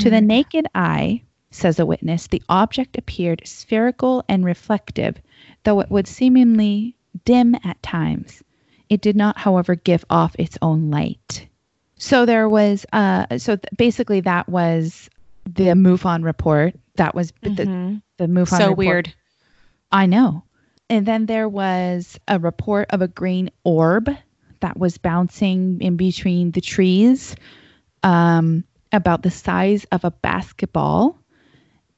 To 0.00 0.10
the 0.10 0.20
naked 0.20 0.66
eye, 0.74 1.22
says 1.52 1.78
a 1.78 1.86
witness, 1.86 2.26
the 2.26 2.42
object 2.48 2.98
appeared 2.98 3.42
spherical 3.44 4.24
and 4.28 4.44
reflective, 4.44 5.22
though 5.62 5.78
it 5.78 5.90
would 5.92 6.08
seemingly 6.08 6.96
dim 7.24 7.54
at 7.62 7.80
times. 7.82 8.42
It 8.88 9.00
did 9.00 9.14
not, 9.14 9.38
however, 9.38 9.76
give 9.76 10.04
off 10.10 10.34
its 10.38 10.58
own 10.60 10.90
light. 10.90 11.46
So 11.96 12.26
there 12.26 12.48
was, 12.48 12.84
uh, 12.92 13.38
so 13.38 13.56
th- 13.56 13.64
basically 13.76 14.20
that 14.20 14.48
was 14.48 15.08
the 15.44 15.64
MUFON 15.74 16.24
report. 16.24 16.74
That 16.96 17.14
was 17.14 17.32
the, 17.42 17.50
Mhm. 17.50 18.02
the 18.18 18.26
MUFON 18.26 18.48
so 18.58 18.68
report. 18.70 18.76
weird. 18.76 19.14
I 19.92 20.06
know. 20.06 20.42
And 20.90 21.06
then 21.06 21.26
there 21.26 21.48
was 21.48 22.18
a 22.28 22.38
report 22.38 22.88
of 22.90 23.00
a 23.02 23.08
green 23.08 23.50
orb 23.62 24.10
that 24.60 24.78
was 24.78 24.98
bouncing 24.98 25.80
in 25.80 25.96
between 25.96 26.50
the 26.50 26.60
trees 26.60 27.36
um, 28.02 28.64
about 28.92 29.22
the 29.22 29.30
size 29.30 29.86
of 29.92 30.04
a 30.04 30.10
basketball. 30.10 31.18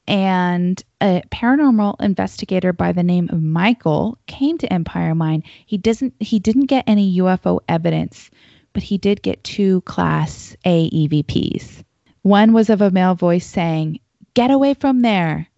And 0.07 0.81
a 1.01 1.21
paranormal 1.31 1.99
investigator 1.99 2.71
by 2.71 2.93
the 2.93 3.03
name 3.03 3.27
of 3.29 3.41
Michael 3.41 4.17
came 4.25 4.57
to 4.59 4.71
Empire 4.71 5.13
Mine. 5.13 5.43
He 5.65 5.77
doesn't 5.77 6.13
he 6.21 6.39
didn't 6.39 6.67
get 6.67 6.85
any 6.87 7.17
UFO 7.17 7.59
evidence, 7.67 8.31
but 8.77 8.83
he 8.83 8.99
did 8.99 9.23
get 9.23 9.43
two 9.43 9.81
class 9.81 10.55
A 10.63 10.87
EVPs. 10.91 11.83
One 12.21 12.53
was 12.53 12.69
of 12.69 12.79
a 12.79 12.91
male 12.91 13.15
voice 13.15 13.47
saying, 13.47 13.99
"Get 14.35 14.51
away 14.51 14.75
from 14.75 15.01
there." 15.01 15.49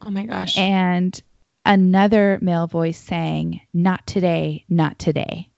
Oh 0.00 0.08
my 0.08 0.24
gosh. 0.24 0.56
And 0.56 1.22
another 1.66 2.38
male 2.40 2.66
voice 2.66 2.96
saying, 2.96 3.60
Not 3.74 4.06
today, 4.06 4.64
not 4.70 4.98
today. 4.98 5.50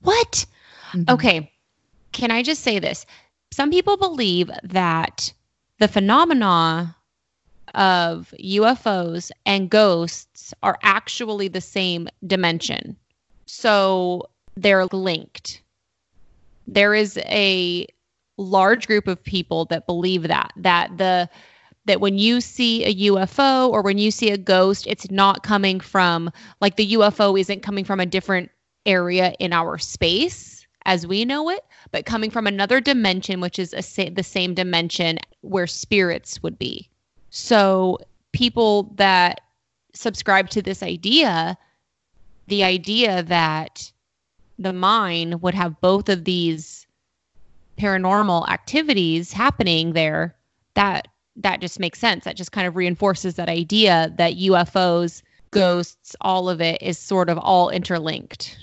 what? 0.00 0.46
Mhm. 0.94 1.10
Okay. 1.10 1.52
Can 2.10 2.32
I 2.32 2.42
just 2.42 2.62
say 2.64 2.80
this? 2.80 3.06
Some 3.52 3.70
people 3.70 3.96
believe 3.96 4.50
that 4.64 5.32
the 5.78 5.86
phenomena 5.86 6.96
of 7.72 8.34
UFOs 8.40 9.30
and 9.46 9.70
ghosts 9.70 10.52
are 10.60 10.76
actually 10.82 11.46
the 11.46 11.60
same 11.60 12.08
dimension. 12.26 12.96
So 13.46 14.28
they're 14.56 14.86
linked. 14.86 15.60
There 16.66 16.94
is 16.94 17.18
a 17.18 17.86
large 18.36 18.86
group 18.86 19.06
of 19.06 19.22
people 19.22 19.64
that 19.66 19.86
believe 19.86 20.22
that 20.24 20.52
that 20.56 20.96
the 20.98 21.28
that 21.86 22.00
when 22.00 22.18
you 22.18 22.40
see 22.40 22.84
a 22.84 23.10
UFO 23.10 23.68
or 23.68 23.82
when 23.82 23.98
you 23.98 24.10
see 24.10 24.30
a 24.30 24.38
ghost, 24.38 24.86
it's 24.86 25.10
not 25.10 25.42
coming 25.42 25.80
from 25.80 26.30
like 26.60 26.76
the 26.76 26.94
UFO 26.94 27.38
isn't 27.38 27.62
coming 27.62 27.84
from 27.84 28.00
a 28.00 28.06
different 28.06 28.50
area 28.86 29.34
in 29.38 29.52
our 29.52 29.78
space 29.78 30.66
as 30.86 31.06
we 31.06 31.24
know 31.24 31.48
it, 31.50 31.64
but 31.92 32.06
coming 32.06 32.30
from 32.30 32.46
another 32.46 32.80
dimension, 32.80 33.40
which 33.40 33.58
is 33.58 33.74
sa- 33.80 34.10
the 34.12 34.22
same 34.22 34.54
dimension 34.54 35.18
where 35.40 35.66
spirits 35.66 36.42
would 36.42 36.58
be. 36.58 36.88
So 37.30 37.98
people 38.32 38.94
that 38.96 39.40
subscribe 39.94 40.50
to 40.50 40.62
this 40.62 40.82
idea, 40.82 41.56
the 42.48 42.64
idea 42.64 43.22
that 43.24 43.90
the 44.58 44.72
mine 44.72 45.40
would 45.40 45.54
have 45.54 45.80
both 45.80 46.08
of 46.08 46.24
these 46.24 46.86
paranormal 47.78 48.48
activities 48.48 49.32
happening 49.32 49.92
there, 49.92 50.34
that 50.74 51.08
that 51.36 51.60
just 51.60 51.80
makes 51.80 51.98
sense. 51.98 52.24
That 52.24 52.36
just 52.36 52.52
kind 52.52 52.66
of 52.66 52.76
reinforces 52.76 53.34
that 53.34 53.48
idea 53.48 54.12
that 54.16 54.34
UFOs, 54.34 55.22
ghosts, 55.50 56.14
all 56.20 56.48
of 56.48 56.60
it 56.60 56.80
is 56.80 56.98
sort 56.98 57.28
of 57.28 57.38
all 57.38 57.70
interlinked. 57.70 58.56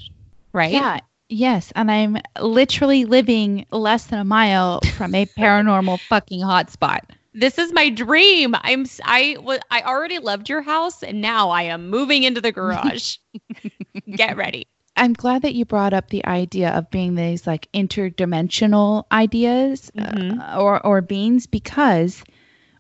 Right? 0.54 0.72
Yeah. 0.72 1.00
Yes. 1.30 1.72
And 1.76 1.90
I'm 1.90 2.18
literally 2.42 3.06
living 3.06 3.66
less 3.72 4.08
than 4.08 4.20
a 4.20 4.26
mile 4.26 4.82
from 4.98 5.16
a 5.16 5.26
paranormal 5.26 6.00
fucking 6.10 6.42
hotspot. 6.42 7.00
This 7.34 7.58
is 7.58 7.72
my 7.72 7.90
dream. 7.90 8.56
I'm 8.62 8.86
I 9.06 9.38
was 9.40 9.60
I 9.72 9.82
already 9.84 10.20
loved 10.20 10.50
your 10.50 10.62
house 10.62 11.02
and 11.02 11.22
now 11.22 11.50
I 11.50 11.64
am 11.64 11.90
moving 11.90 12.24
into 12.24 12.42
the 12.42 12.52
garage. 12.52 13.16
Get 14.16 14.36
ready. 14.36 14.68
I'm 15.02 15.14
glad 15.14 15.42
that 15.42 15.56
you 15.56 15.66
brought 15.66 15.94
up 15.94 16.10
the 16.12 16.24
idea 16.28 16.70
of 16.70 16.92
being 16.92 17.16
these 17.16 17.48
like 17.48 17.68
interdimensional 17.74 19.06
ideas 19.12 19.92
Mhm. 19.98 20.40
uh, 20.40 20.62
or, 20.62 20.86
or 20.86 21.02
beings 21.02 21.48
because 21.48 22.24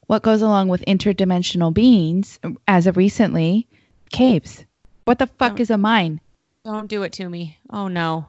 what 0.06 0.22
goes 0.22 0.44
along 0.44 0.68
with 0.68 0.82
interdimensional 0.86 1.74
beings 1.74 2.40
as 2.68 2.86
of 2.86 2.96
recently, 2.96 3.68
caves. 4.12 4.64
What 5.06 5.18
the 5.18 5.26
fuck 5.26 5.54
Oh. 5.60 5.62
is 5.62 5.72
a 5.72 5.78
mine? 5.80 6.22
Don't 6.64 6.88
do 6.88 7.02
it 7.02 7.14
to 7.14 7.28
me. 7.28 7.58
Oh 7.72 7.88
no. 7.88 8.28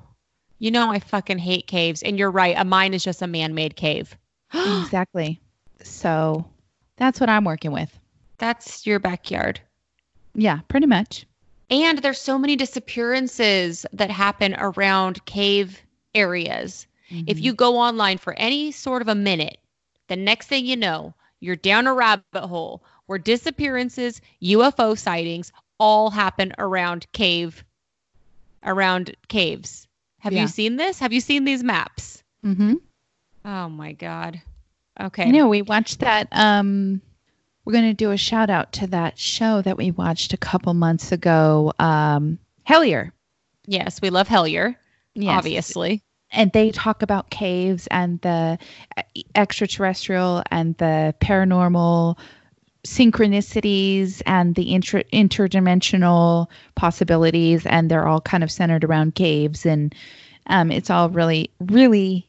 You 0.59 0.71
know 0.71 0.91
I 0.91 0.99
fucking 0.99 1.39
hate 1.39 1.67
caves 1.67 2.03
and 2.03 2.19
you're 2.19 2.31
right. 2.31 2.55
A 2.59 2.65
mine 2.65 2.95
is 2.95 3.05
just 3.05 3.21
a 3.21 3.27
man-made 3.27 3.77
cave. 3.77 4.17
exactly. 4.55 5.39
So 5.83 6.47
that's 6.97 7.21
what 7.21 7.29
I'm 7.29 7.45
working 7.45 7.73
with. 7.73 7.91
That's 8.39 8.87
your 8.87 9.01
backyard. 9.01 9.61
Yeah, 10.35 10.61
pretty 10.69 10.87
much. 10.87 11.27
And 11.73 11.99
there's 11.99 12.21
so 12.21 12.39
many 12.39 12.55
disappearances 12.55 13.87
that 13.95 14.11
happen 14.11 14.55
around 14.59 15.25
cave 15.25 15.81
areas. 16.15 16.87
If 17.11 17.39
Mhm. 17.39 17.43
you 17.43 17.55
go 17.55 17.79
online 17.79 18.19
for 18.19 18.35
any 18.35 18.73
sort 18.73 19.01
of 19.01 19.09
a 19.09 19.15
minute, 19.15 19.59
the 20.09 20.17
next 20.17 20.49
thing 20.49 20.67
you 20.67 20.77
know, 20.77 21.15
you're 21.41 21.57
down 21.57 21.87
a 21.87 21.95
rabbit 21.95 22.25
hole 22.35 22.85
where 23.07 23.19
disappearances, 23.19 24.21
UFO 24.41 24.95
sightings 24.95 25.51
all 25.79 26.11
happen 26.11 26.53
around 26.59 27.11
cave 27.13 27.65
around 28.65 29.17
caves. 29.29 29.89
Have 30.21 30.35
Yeah. 30.35 30.43
you 30.43 30.49
seen 30.49 30.77
this? 30.77 30.99
Have 31.01 31.13
you 31.13 31.21
seen 31.21 31.45
these 31.45 31.65
maps? 31.65 32.23
Mm-hmm. 32.45 32.75
Oh 33.45 33.69
my 33.71 33.93
god. 33.93 34.43
Okay. 35.01 35.25
I 35.25 35.31
know 35.31 35.49
we 35.49 35.63
watched 35.63 36.01
that. 36.01 36.29
Um, 36.33 37.01
we're 37.65 37.73
going 37.73 37.85
to 37.89 37.95
do 37.95 38.11
a 38.11 38.17
shout 38.17 38.51
out 38.51 38.73
to 38.73 38.87
that 38.89 39.19
show 39.19 39.63
that 39.63 39.77
we 39.77 39.91
watched 39.91 40.33
a 40.33 40.37
couple 40.37 40.75
months 40.75 41.13
ago. 41.13 41.73
Um, 41.79 42.39
Hellier. 42.69 43.13
Yes, 43.67 44.01
we 44.03 44.11
love 44.11 44.29
Hellier, 44.29 44.77
Yes. 45.15 45.39
obviously. 45.39 46.03
And 46.33 46.51
they 46.53 46.71
talk 46.71 47.03
about 47.03 47.31
caves 47.31 47.87
and 47.91 48.21
the 48.23 48.59
extraterrestrial 49.35 50.43
and 50.51 50.77
the 50.79 51.15
paranormal 51.21 52.19
synchronicities 52.85 54.23
and 54.27 54.55
the 54.55 54.75
inter- 54.75 55.03
interdimensional 55.13 56.49
possibilities. 56.75 57.67
And 57.67 57.91
they're 57.91 58.09
all 58.09 58.21
kind 58.21 58.43
of 58.43 58.51
centered 58.51 58.83
around 58.85 59.15
caves. 59.15 59.67
And 59.67 59.95
um, 60.47 60.71
it's 60.73 60.91
all 60.91 61.11
really, 61.11 61.51
really 61.61 62.27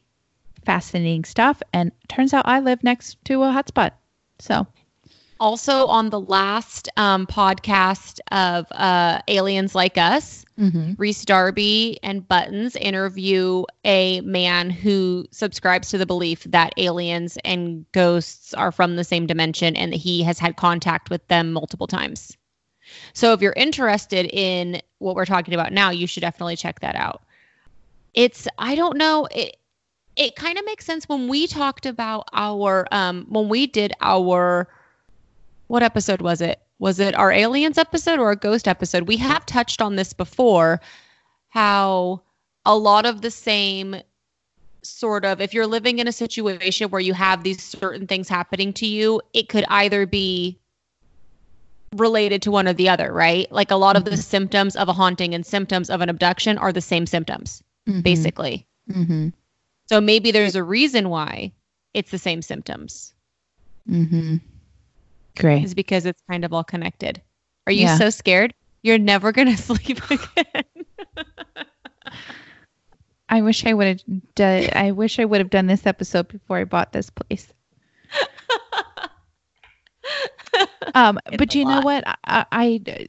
fascinating 0.64 1.24
stuff. 1.24 1.62
And 1.72 1.90
turns 2.08 2.34
out 2.34 2.46
I 2.46 2.60
live 2.60 2.84
next 2.84 3.16
to 3.24 3.42
a 3.42 3.46
hotspot. 3.46 3.92
So. 4.38 4.66
Also 5.40 5.86
on 5.86 6.10
the 6.10 6.20
last 6.20 6.88
um, 6.96 7.26
podcast 7.26 8.20
of 8.30 8.66
uh, 8.72 9.20
Aliens 9.28 9.74
Like 9.74 9.98
Us, 9.98 10.44
Mm-hmm. 10.58 10.92
Reese 10.98 11.24
Darby 11.24 11.98
and 12.04 12.26
Buttons 12.26 12.76
interview 12.76 13.64
a 13.84 14.20
man 14.20 14.70
who 14.70 15.26
subscribes 15.32 15.88
to 15.90 15.98
the 15.98 16.06
belief 16.06 16.44
that 16.44 16.72
aliens 16.76 17.36
and 17.44 17.90
ghosts 17.90 18.54
are 18.54 18.70
from 18.70 18.94
the 18.94 19.02
same 19.02 19.26
dimension 19.26 19.74
and 19.74 19.92
that 19.92 19.96
he 19.96 20.22
has 20.22 20.38
had 20.38 20.56
contact 20.56 21.10
with 21.10 21.26
them 21.26 21.52
multiple 21.52 21.88
times. 21.88 22.36
So 23.14 23.32
if 23.32 23.40
you're 23.40 23.54
interested 23.56 24.26
in 24.26 24.80
what 24.98 25.16
we're 25.16 25.24
talking 25.24 25.54
about 25.54 25.72
now, 25.72 25.90
you 25.90 26.06
should 26.06 26.20
definitely 26.20 26.56
check 26.56 26.80
that 26.80 26.94
out. 26.94 27.22
It's 28.12 28.46
I 28.56 28.76
don't 28.76 28.96
know, 28.96 29.26
it 29.32 29.56
it 30.14 30.36
kind 30.36 30.56
of 30.56 30.64
makes 30.64 30.84
sense 30.84 31.08
when 31.08 31.26
we 31.26 31.48
talked 31.48 31.84
about 31.84 32.28
our 32.32 32.86
um 32.92 33.26
when 33.28 33.48
we 33.48 33.66
did 33.66 33.92
our 34.00 34.68
what 35.66 35.82
episode 35.82 36.20
was 36.20 36.40
it? 36.40 36.60
Was 36.78 37.00
it 37.00 37.14
our 37.14 37.32
aliens 37.32 37.78
episode 37.78 38.18
or 38.18 38.30
a 38.30 38.36
ghost 38.36 38.68
episode? 38.68 39.08
We 39.08 39.16
have 39.18 39.46
touched 39.46 39.80
on 39.80 39.96
this 39.96 40.12
before 40.12 40.80
how 41.48 42.22
a 42.64 42.76
lot 42.76 43.06
of 43.06 43.22
the 43.22 43.30
same 43.30 43.96
sort 44.82 45.24
of 45.24 45.40
if 45.40 45.54
you're 45.54 45.66
living 45.66 45.98
in 45.98 46.08
a 46.08 46.12
situation 46.12 46.90
where 46.90 47.00
you 47.00 47.14
have 47.14 47.42
these 47.42 47.62
certain 47.62 48.06
things 48.06 48.28
happening 48.28 48.72
to 48.74 48.86
you, 48.86 49.20
it 49.32 49.48
could 49.48 49.64
either 49.68 50.06
be 50.06 50.58
related 51.94 52.42
to 52.42 52.50
one 52.50 52.66
or 52.68 52.72
the 52.72 52.88
other, 52.88 53.12
right? 53.12 53.50
Like 53.52 53.70
a 53.70 53.76
lot 53.76 53.96
of 53.96 54.04
the 54.04 54.10
Mhm. 54.10 54.22
symptoms 54.22 54.76
of 54.76 54.88
a 54.88 54.92
haunting 54.92 55.34
and 55.34 55.46
symptoms 55.46 55.88
of 55.88 56.00
an 56.00 56.08
abduction 56.08 56.58
are 56.58 56.72
the 56.72 56.80
same 56.80 57.06
symptoms, 57.06 57.62
basically. 58.02 58.66
Mm-hmm. 58.90 59.28
So 59.88 60.00
maybe 60.00 60.32
there's 60.32 60.56
a 60.56 60.64
reason 60.64 61.08
why 61.08 61.52
it's 61.94 62.10
the 62.10 62.18
same 62.18 62.42
symptoms. 62.42 63.14
Great. 65.38 65.64
is 65.64 65.74
because 65.74 66.06
it's 66.06 66.22
kind 66.30 66.44
of 66.44 66.52
all 66.52 66.64
connected. 66.64 67.20
Are 67.66 67.72
you 67.72 67.82
Yeah. 67.82 67.98
so 67.98 68.10
scared? 68.10 68.54
You're 68.82 68.98
never 68.98 69.32
going 69.32 69.48
to 69.54 69.60
sleep 69.60 69.98
again. 70.10 70.64
I 73.28 73.40
wish 73.42 73.64
I 73.66 73.72
would 73.74 73.86
have 73.86 74.34
done. 74.34 74.68
I 74.74 74.92
wish 74.92 75.18
I 75.18 75.24
would 75.24 75.40
have 75.40 75.50
done 75.50 75.66
this 75.66 75.86
episode 75.86 76.28
before 76.28 76.58
I 76.58 76.64
bought 76.64 76.92
this 76.92 77.10
place. 77.10 77.52
Um, 80.94 81.18
but 81.36 81.54
you 81.54 81.64
know 81.64 81.80
what? 81.80 82.04
I, 82.06 82.46
I, 82.52 83.06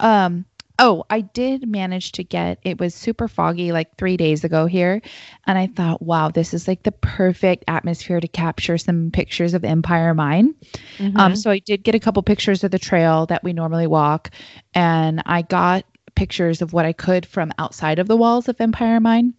um, 0.00 0.44
oh, 0.78 1.04
I 1.08 1.20
did 1.20 1.68
manage 1.68 2.12
to 2.12 2.24
get. 2.24 2.58
It 2.62 2.78
was 2.78 2.94
super 2.94 3.28
foggy 3.28 3.72
like 3.72 3.96
three 3.96 4.16
days 4.16 4.44
ago 4.44 4.66
here, 4.66 5.00
and 5.46 5.58
I 5.58 5.68
thought, 5.68 6.02
wow, 6.02 6.30
this 6.30 6.54
is 6.54 6.66
like 6.66 6.82
the 6.82 6.92
perfect 6.92 7.64
atmosphere 7.68 8.20
to 8.20 8.28
capture 8.28 8.78
some 8.78 9.10
pictures 9.10 9.54
of 9.54 9.64
Empire 9.64 10.14
Mine. 10.14 10.54
Mm-hmm. 10.98 11.18
Um, 11.18 11.36
so 11.36 11.50
I 11.50 11.58
did 11.58 11.82
get 11.82 11.94
a 11.94 12.00
couple 12.00 12.22
pictures 12.22 12.64
of 12.64 12.70
the 12.70 12.78
trail 12.78 13.26
that 13.26 13.44
we 13.44 13.52
normally 13.52 13.86
walk, 13.86 14.30
and 14.74 15.22
I 15.26 15.42
got 15.42 15.84
pictures 16.14 16.62
of 16.62 16.72
what 16.72 16.86
I 16.86 16.92
could 16.92 17.26
from 17.26 17.52
outside 17.58 17.98
of 17.98 18.08
the 18.08 18.16
walls 18.16 18.48
of 18.48 18.60
Empire 18.60 19.00
Mine. 19.00 19.34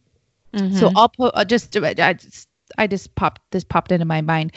Mm-hmm. 0.53 0.75
So 0.77 0.91
I'll 0.95 1.09
put 1.09 1.33
I'll 1.35 1.45
just 1.45 1.75
I 1.75 2.13
just 2.13 2.47
I 2.77 2.87
just 2.87 3.13
popped 3.15 3.41
this 3.51 3.63
popped 3.63 3.91
into 3.91 4.05
my 4.05 4.21
mind, 4.21 4.53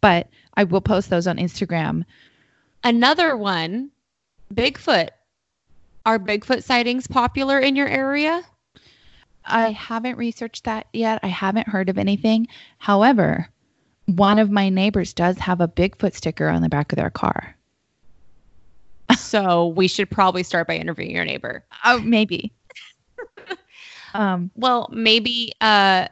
but 0.00 0.28
I 0.54 0.64
will 0.64 0.80
post 0.80 1.10
those 1.10 1.26
on 1.26 1.36
Instagram. 1.38 2.04
another 2.84 3.36
one, 3.36 3.90
Bigfoot. 4.52 5.10
Are 6.08 6.18
Bigfoot 6.18 6.62
sightings 6.62 7.06
popular 7.06 7.58
in 7.58 7.76
your 7.76 7.86
area? 7.86 8.42
I 9.44 9.72
haven't 9.72 10.16
researched 10.16 10.64
that 10.64 10.86
yet. 10.94 11.20
I 11.22 11.26
haven't 11.26 11.68
heard 11.68 11.90
of 11.90 11.98
anything. 11.98 12.48
However, 12.78 13.46
one 14.06 14.38
of 14.38 14.50
my 14.50 14.70
neighbors 14.70 15.12
does 15.12 15.36
have 15.36 15.60
a 15.60 15.68
Bigfoot 15.68 16.14
sticker 16.14 16.48
on 16.48 16.62
the 16.62 16.70
back 16.70 16.92
of 16.92 16.96
their 16.96 17.10
car. 17.10 17.54
so 19.18 19.66
we 19.66 19.86
should 19.86 20.10
probably 20.10 20.42
start 20.42 20.66
by 20.66 20.76
interviewing 20.76 21.14
your 21.14 21.26
neighbor. 21.26 21.62
Oh, 21.84 22.00
maybe. 22.00 22.54
um, 24.14 24.50
well, 24.54 24.88
maybe 24.90 25.52
uh, 25.60 26.08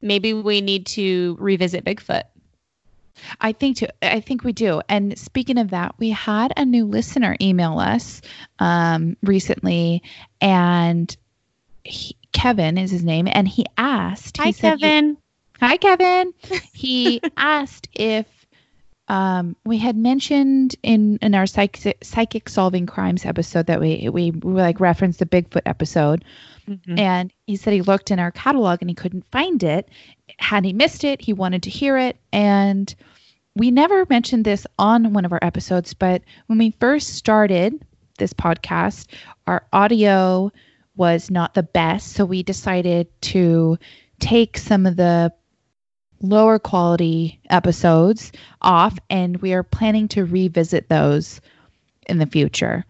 maybe 0.00 0.32
we 0.32 0.60
need 0.60 0.86
to 0.86 1.36
revisit 1.40 1.84
Bigfoot. 1.84 2.22
I 3.40 3.52
think 3.52 3.78
too. 3.78 3.88
I 4.00 4.20
think 4.20 4.44
we 4.44 4.52
do. 4.52 4.80
And 4.88 5.18
speaking 5.18 5.58
of 5.58 5.70
that, 5.70 5.94
we 5.98 6.10
had 6.10 6.52
a 6.56 6.64
new 6.64 6.84
listener 6.84 7.36
email 7.40 7.78
us 7.78 8.22
um, 8.58 9.16
recently, 9.22 10.02
and 10.40 11.14
he, 11.84 12.16
Kevin 12.32 12.78
is 12.78 12.90
his 12.90 13.04
name, 13.04 13.28
and 13.30 13.46
he 13.46 13.66
asked. 13.76 14.36
Hi, 14.38 14.46
he 14.46 14.52
Kevin. 14.52 15.16
He, 15.58 15.66
hi, 15.66 15.76
Kevin. 15.76 16.32
He 16.72 17.20
asked 17.36 17.88
if 17.94 18.26
um, 19.08 19.56
we 19.64 19.78
had 19.78 19.96
mentioned 19.96 20.74
in 20.82 21.18
in 21.20 21.34
our 21.34 21.46
psychic 21.46 21.98
psychic 22.02 22.48
solving 22.48 22.86
crimes 22.86 23.26
episode 23.26 23.66
that 23.66 23.80
we 23.80 24.08
we, 24.08 24.30
we 24.30 24.52
like 24.54 24.80
referenced 24.80 25.18
the 25.18 25.26
Bigfoot 25.26 25.62
episode, 25.66 26.24
mm-hmm. 26.68 26.98
and 26.98 27.32
he 27.46 27.56
said 27.56 27.72
he 27.72 27.82
looked 27.82 28.10
in 28.10 28.18
our 28.18 28.30
catalog 28.30 28.80
and 28.80 28.88
he 28.88 28.94
couldn't 28.94 29.30
find 29.30 29.62
it. 29.62 29.88
Had 30.38 30.64
he 30.64 30.72
missed 30.72 31.04
it, 31.04 31.20
he 31.20 31.32
wanted 31.32 31.62
to 31.64 31.70
hear 31.70 31.96
it, 31.98 32.16
and 32.32 32.94
we 33.54 33.70
never 33.70 34.06
mentioned 34.08 34.44
this 34.44 34.66
on 34.78 35.12
one 35.12 35.24
of 35.24 35.32
our 35.32 35.38
episodes, 35.42 35.94
but 35.94 36.22
when 36.46 36.58
we 36.58 36.74
first 36.80 37.10
started 37.10 37.84
this 38.18 38.32
podcast, 38.32 39.08
our 39.46 39.66
audio 39.72 40.50
was 40.96 41.30
not 41.30 41.54
the 41.54 41.62
best. 41.62 42.12
So 42.12 42.24
we 42.24 42.42
decided 42.42 43.08
to 43.22 43.78
take 44.20 44.56
some 44.56 44.86
of 44.86 44.96
the 44.96 45.32
lower 46.20 46.58
quality 46.58 47.40
episodes 47.50 48.32
off, 48.60 48.98
and 49.10 49.36
we 49.38 49.52
are 49.52 49.62
planning 49.62 50.08
to 50.08 50.24
revisit 50.24 50.88
those 50.88 51.40
in 52.08 52.18
the 52.18 52.26
future. 52.26 52.84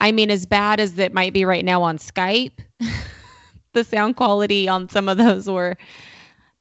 I 0.00 0.12
mean, 0.12 0.30
as 0.30 0.46
bad 0.46 0.80
as 0.80 0.98
it 0.98 1.14
might 1.14 1.32
be 1.32 1.44
right 1.44 1.64
now 1.64 1.82
on 1.82 1.98
Skype, 1.98 2.52
the 3.72 3.84
sound 3.84 4.16
quality 4.16 4.68
on 4.68 4.88
some 4.88 5.08
of 5.08 5.16
those 5.16 5.48
were 5.48 5.76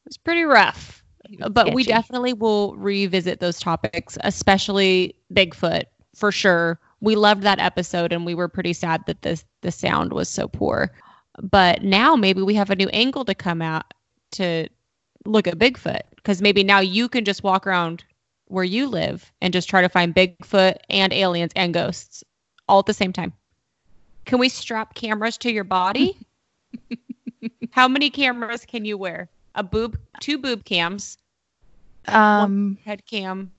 was 0.06 0.18
pretty 0.18 0.44
rough. 0.44 1.04
Uh, 1.42 1.50
but 1.50 1.74
we 1.74 1.84
definitely 1.84 2.34
will 2.34 2.76
revisit 2.76 3.40
those 3.40 3.60
topics, 3.60 4.18
especially 4.24 5.16
Bigfoot 5.34 5.84
for 6.14 6.32
sure 6.32 6.80
we 7.06 7.16
loved 7.16 7.44
that 7.44 7.60
episode 7.60 8.12
and 8.12 8.26
we 8.26 8.36
were 8.36 8.48
pretty 8.48 8.74
sad 8.74 9.06
that 9.06 9.22
the 9.22 9.42
the 9.62 9.72
sound 9.72 10.12
was 10.12 10.28
so 10.28 10.48
poor. 10.48 10.92
But 11.42 11.84
now 11.84 12.16
maybe 12.16 12.42
we 12.42 12.56
have 12.56 12.70
a 12.70 12.76
new 12.76 12.90
angle 12.90 13.26
to 13.26 13.36
come 13.36 13.62
out 13.62 13.94
to 14.32 14.68
look 15.26 15.48
at 15.48 15.60
Bigfoot 15.60 16.02
because 16.16 16.42
maybe 16.42 16.64
now 16.64 16.80
you 16.80 17.08
can 17.08 17.26
just 17.26 17.44
walk 17.44 17.68
around 17.68 18.04
where 18.48 18.64
you 18.64 18.88
live 18.88 19.32
and 19.42 19.54
just 19.54 19.70
try 19.70 19.82
to 19.82 19.90
find 19.90 20.16
Bigfoot 20.16 20.78
and 20.90 21.14
aliens 21.14 21.52
and 21.56 21.74
ghosts 21.74 22.24
all 22.68 22.80
at 22.80 22.86
the 22.86 22.94
same 22.94 23.14
time. 23.14 23.34
Can 24.26 24.40
we 24.40 24.50
strap 24.50 24.96
cameras 24.96 25.38
to 25.40 25.52
your 25.52 25.64
body? 25.64 26.18
How 27.72 27.88
many 27.88 28.10
cameras 28.10 28.66
can 28.66 28.86
you 28.86 28.98
wear? 28.98 29.30
A 29.56 29.64
boob, 29.64 29.98
two 30.20 30.38
boob 30.38 30.66
cams, 30.66 31.18
um, 32.08 32.78
head 32.84 33.06
cam. 33.06 33.52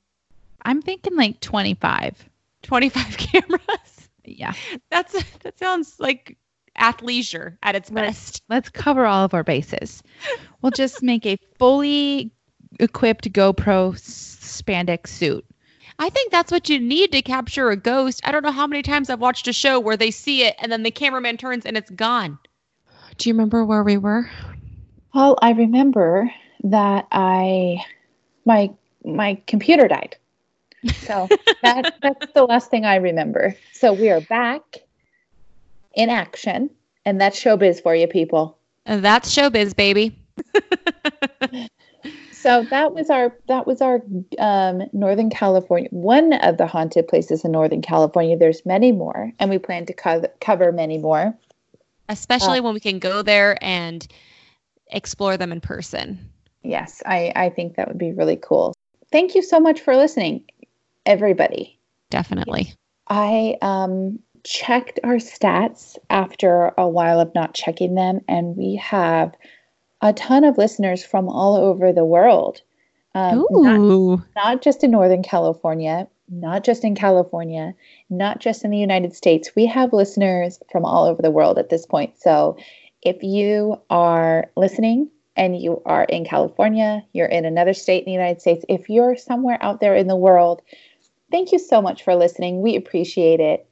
I'm 0.63 0.83
thinking 0.83 1.17
like 1.17 1.41
25. 1.41 2.29
25 2.63 3.17
cameras. 3.17 4.09
Yeah. 4.25 4.53
That's 4.91 5.13
that 5.39 5.59
sounds 5.59 5.99
like 5.99 6.37
athleisure 6.79 7.57
at 7.63 7.75
its 7.75 7.91
best. 7.91 8.43
Let's 8.49 8.69
cover 8.69 9.07
all 9.07 9.25
of 9.25 9.35
our 9.35 9.45
bases. 9.45 10.03
We'll 10.61 10.73
just 10.73 11.03
make 11.03 11.25
a 11.27 11.39
fully 11.59 12.33
equipped 12.81 13.33
GoPro 13.33 13.95
spandex 13.95 15.09
suit. 15.09 15.45
I 15.99 16.11
think 16.11 16.31
that's 16.31 16.53
what 16.53 16.69
you 16.69 16.79
need 16.79 17.13
to 17.13 17.23
capture 17.23 17.71
a 17.71 17.77
ghost. 17.77 18.21
I 18.25 18.33
don't 18.33 18.43
know 18.43 18.53
how 18.53 18.67
many 18.67 18.83
times 18.83 19.09
I've 19.09 19.21
watched 19.21 19.49
a 19.49 19.53
show 19.53 19.81
where 19.81 19.97
they 19.97 20.11
see 20.11 20.43
it 20.45 20.55
and 20.59 20.71
then 20.71 20.83
the 20.83 20.91
cameraman 20.91 21.39
turns 21.39 21.65
and 21.65 21.77
it's 21.77 21.91
gone. 21.91 22.39
Do 23.17 23.31
you 23.31 23.35
remember 23.35 23.65
where 23.65 23.83
we 23.83 23.97
were? 23.97 24.29
Well, 25.17 25.39
I 25.41 25.53
remember 25.53 26.31
that 26.65 27.07
I 27.11 27.83
my 28.45 28.71
my 29.03 29.41
computer 29.47 29.89
died. 29.89 30.15
So 31.07 31.31
that 31.63 31.95
that's 32.03 32.27
the 32.35 32.45
last 32.45 32.71
thing 32.71 32.85
I 32.85 32.97
remember. 32.97 33.57
So 33.73 33.95
we 33.95 34.11
are 34.11 34.21
back 34.21 34.63
in 35.95 36.11
action, 36.11 36.69
and 37.07 37.19
that's 37.19 37.43
showbiz 37.43 37.83
for 37.83 37.97
you 37.97 38.07
people. 38.07 38.59
And 38.85 39.03
that's 39.03 39.35
showbiz, 39.35 39.75
baby. 39.75 40.19
so 42.31 42.67
that 42.69 42.93
was 42.93 43.09
our 43.09 43.35
that 43.49 43.67
was 43.67 43.81
our 43.81 44.03
um, 44.39 44.83
Northern 44.93 45.31
California 45.31 45.89
one 45.93 46.35
of 46.35 46.59
the 46.59 46.67
haunted 46.67 47.09
places 47.09 47.43
in 47.43 47.53
Northern 47.53 47.81
California. 47.81 48.37
There's 48.37 48.67
many 48.67 48.93
more, 48.93 49.33
and 49.39 49.49
we 49.49 49.57
plan 49.57 49.87
to 49.87 49.95
co- 49.95 50.31
cover 50.43 50.73
many 50.73 50.99
more, 50.99 51.35
especially 52.11 52.59
uh, 52.59 52.63
when 52.65 52.75
we 52.75 52.81
can 52.81 52.99
go 52.99 53.23
there 53.23 53.57
and 53.65 54.07
explore 54.89 55.37
them 55.37 55.53
in 55.53 55.61
person. 55.61 56.19
Yes, 56.63 57.03
I 57.07 57.33
I 57.37 57.51
think 57.51 57.77
that 57.77 57.89
would 57.89 57.99
be 57.99 58.13
really 58.13 58.37
cool. 58.37 58.75
Thank 59.13 59.35
you 59.35 59.43
so 59.43 59.61
much 59.61 59.81
for 59.81 59.97
listening 59.97 60.45
everybody. 61.07 61.79
Definitely. 62.11 62.75
I 63.09 63.57
um, 63.63 64.19
checked 64.45 64.99
our 65.05 65.17
stats 65.17 65.97
after 66.11 66.73
a 66.77 66.89
while 66.89 67.21
of 67.21 67.35
not 67.35 67.55
checking 67.55 67.95
them, 67.95 68.21
and 68.29 68.57
we 68.57 68.77
have 68.77 69.35
a 70.03 70.13
ton 70.13 70.45
of 70.45 70.59
listeners 70.59 71.05
from 71.05 71.29
all 71.29 71.57
over 71.57 71.93
the 71.93 72.05
world. 72.05 72.63
Um, 73.15 73.47
Ooh. 73.51 74.17
Not, 74.35 74.45
not 74.45 74.63
just 74.63 74.85
in 74.85 74.91
Northern 74.91 75.23
California, 75.23 76.07
not 76.29 76.65
just 76.65 76.85
in 76.85 76.95
California, 76.95 77.75
not 78.11 78.41
just 78.41 78.65
in 78.65 78.71
the 78.71 78.79
United 78.79 79.15
States. 79.15 79.51
We 79.57 79.67
have 79.67 79.93
listeners 79.93 80.61
from 80.71 80.85
all 80.85 81.07
over 81.07 81.23
the 81.23 81.31
world 81.31 81.59
at 81.59 81.71
this 81.71 81.87
point. 81.87 82.21
So 82.21 82.57
if 83.07 83.23
you 83.23 83.81
are 83.89 84.51
listening 84.57 85.11
and 85.37 85.61
you 85.61 85.83
are 85.87 86.05
in 86.05 86.25
California, 86.25 87.05
you're 87.13 87.27
in 87.27 87.45
another 87.45 87.75
state 87.75 88.01
in 88.01 88.07
the 88.07 88.13
United 88.13 88.41
States, 88.41 88.65
if 88.69 88.89
you're 88.89 89.17
somewhere 89.17 89.59
out 89.61 89.81
there 89.81 89.95
in 89.95 90.07
the 90.07 90.17
world 90.17 90.63
Thank 91.31 91.53
you 91.53 91.59
so 91.59 91.83
much 91.83 92.05
for 92.05 92.15
listening. 92.15 92.63
We 92.63 92.77
appreciate 92.77 93.41
it. 93.41 93.69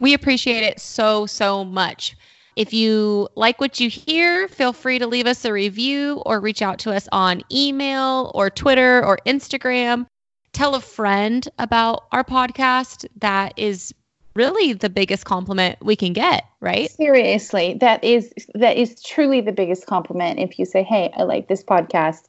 We 0.00 0.14
appreciate 0.14 0.62
it 0.62 0.80
so, 0.80 1.26
so 1.26 1.64
much. 1.64 2.16
If 2.56 2.72
you 2.72 3.28
like 3.36 3.60
what 3.60 3.78
you 3.78 3.88
hear, 3.88 4.48
feel 4.48 4.72
free 4.72 4.98
to 4.98 5.06
leave 5.06 5.26
us 5.26 5.44
a 5.44 5.52
review 5.52 6.22
or 6.26 6.40
reach 6.40 6.62
out 6.62 6.78
to 6.80 6.92
us 6.92 7.08
on 7.12 7.42
email 7.52 8.32
or 8.34 8.50
Twitter 8.50 9.04
or 9.04 9.18
Instagram. 9.24 10.06
Tell 10.52 10.74
a 10.74 10.80
friend 10.80 11.46
about 11.58 12.06
our 12.10 12.24
podcast. 12.24 13.06
That 13.18 13.52
is 13.56 13.94
really 14.40 14.72
the 14.72 14.88
biggest 14.88 15.24
compliment 15.26 15.76
we 15.82 15.96
can 15.96 16.12
get, 16.12 16.44
right? 16.60 16.90
Seriously, 16.90 17.76
that 17.80 18.02
is 18.02 18.32
that 18.54 18.76
is 18.76 19.02
truly 19.02 19.40
the 19.40 19.52
biggest 19.52 19.86
compliment 19.86 20.40
if 20.40 20.58
you 20.58 20.64
say, 20.64 20.82
"Hey, 20.82 21.12
I 21.16 21.24
like 21.24 21.48
this 21.48 21.62
podcast. 21.62 22.22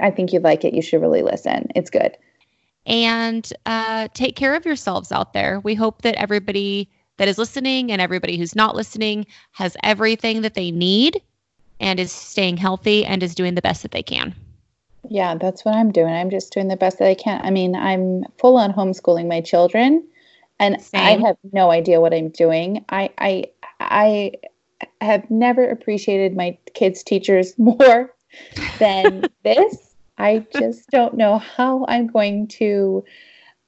I 0.00 0.10
think 0.10 0.32
you'd 0.32 0.42
like 0.42 0.64
it. 0.64 0.74
You 0.74 0.82
should 0.82 1.00
really 1.00 1.22
listen. 1.22 1.68
It's 1.74 1.90
good." 1.90 2.16
and 2.86 3.52
uh, 3.66 4.08
take 4.14 4.36
care 4.36 4.54
of 4.54 4.64
yourselves 4.64 5.10
out 5.10 5.32
there. 5.32 5.60
We 5.60 5.74
hope 5.74 6.02
that 6.02 6.14
everybody 6.14 6.88
that 7.16 7.28
is 7.28 7.38
listening 7.38 7.90
and 7.90 8.00
everybody 8.00 8.36
who's 8.36 8.54
not 8.54 8.76
listening 8.76 9.26
has 9.52 9.76
everything 9.82 10.42
that 10.42 10.54
they 10.54 10.70
need 10.70 11.20
and 11.80 11.98
is 11.98 12.12
staying 12.12 12.56
healthy 12.56 13.04
and 13.04 13.22
is 13.22 13.34
doing 13.34 13.54
the 13.54 13.62
best 13.62 13.82
that 13.82 13.90
they 13.90 14.02
can. 14.02 14.34
Yeah, 15.08 15.34
that's 15.34 15.64
what 15.64 15.74
I'm 15.74 15.92
doing. 15.92 16.12
I'm 16.12 16.30
just 16.30 16.52
doing 16.52 16.68
the 16.68 16.76
best 16.76 16.98
that 16.98 17.08
I 17.08 17.14
can. 17.14 17.40
I 17.42 17.50
mean, 17.50 17.74
I'm 17.74 18.24
full 18.38 18.56
on 18.56 18.72
homeschooling 18.72 19.28
my 19.28 19.40
children 19.40 20.06
and 20.58 20.80
Same. 20.80 21.22
I 21.22 21.26
have 21.26 21.36
no 21.52 21.70
idea 21.70 22.00
what 22.00 22.14
I'm 22.14 22.30
doing. 22.30 22.84
I 22.88 23.10
I 23.18 23.44
I 23.80 24.32
have 25.00 25.30
never 25.30 25.68
appreciated 25.68 26.36
my 26.36 26.58
kids' 26.74 27.02
teachers 27.02 27.54
more 27.58 28.12
than 28.78 29.28
this. 29.44 29.94
I 30.18 30.46
just 30.58 30.88
don't 30.90 31.14
know 31.14 31.38
how 31.38 31.84
I'm 31.88 32.06
going 32.06 32.48
to 32.48 33.04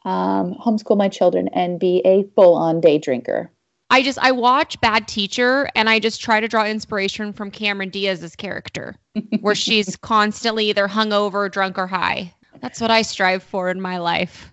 um, 0.05 0.55
homeschool 0.55 0.97
my 0.97 1.09
children 1.09 1.49
and 1.49 1.79
be 1.79 2.01
a 2.05 2.25
full 2.35 2.55
on 2.55 2.81
day 2.81 2.99
drinker. 2.99 3.51
I 3.91 4.03
just 4.03 4.19
I 4.19 4.33
watch 4.33 4.81
Bad 4.81 5.09
Teacher 5.09 5.69
and 5.75 5.89
I 5.89 5.99
just 5.99 6.21
try 6.21 6.41
to 6.41 6.49
draw 6.49 6.65
inspiration 6.67 7.33
from 7.33 7.51
Cameron 7.51 7.89
Diaz's 7.89 8.37
character, 8.37 8.97
where 9.41 9.55
she's 9.55 9.97
constantly 9.97 10.69
either 10.69 10.89
hungover, 10.89 11.51
drunk, 11.51 11.79
or 11.79 11.87
high. 11.87 12.35
That's 12.61 12.81
what 12.81 12.91
I 12.91 13.03
strive 13.03 13.43
for 13.43 13.71
in 13.71 13.81
my 13.81 13.99
life. 13.99 14.53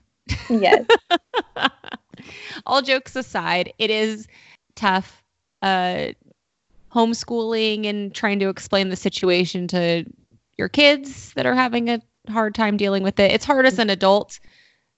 Yes. 0.49 0.85
All 2.65 2.81
jokes 2.81 3.15
aside, 3.15 3.73
it 3.77 3.89
is 3.89 4.27
tough 4.75 5.23
uh, 5.61 6.07
homeschooling 6.93 7.85
and 7.85 8.13
trying 8.13 8.39
to 8.39 8.49
explain 8.49 8.89
the 8.89 8.95
situation 8.95 9.67
to 9.67 10.05
your 10.57 10.69
kids 10.69 11.33
that 11.33 11.45
are 11.45 11.55
having 11.55 11.89
a 11.89 12.01
hard 12.29 12.55
time 12.55 12.77
dealing 12.77 13.03
with 13.03 13.19
it. 13.19 13.31
It's 13.31 13.45
hard 13.45 13.65
as 13.65 13.79
an 13.79 13.89
adult. 13.89 14.39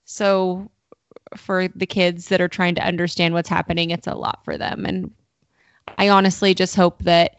So 0.04 0.70
for 1.36 1.68
the 1.68 1.86
kids 1.86 2.28
that 2.28 2.40
are 2.40 2.48
trying 2.48 2.74
to 2.76 2.86
understand 2.86 3.34
what's 3.34 3.48
happening, 3.48 3.90
it's 3.90 4.06
a 4.06 4.14
lot 4.14 4.44
for 4.44 4.56
them. 4.56 4.86
And 4.86 5.10
I 5.98 6.08
honestly 6.08 6.54
just 6.54 6.76
hope 6.76 7.02
that 7.02 7.36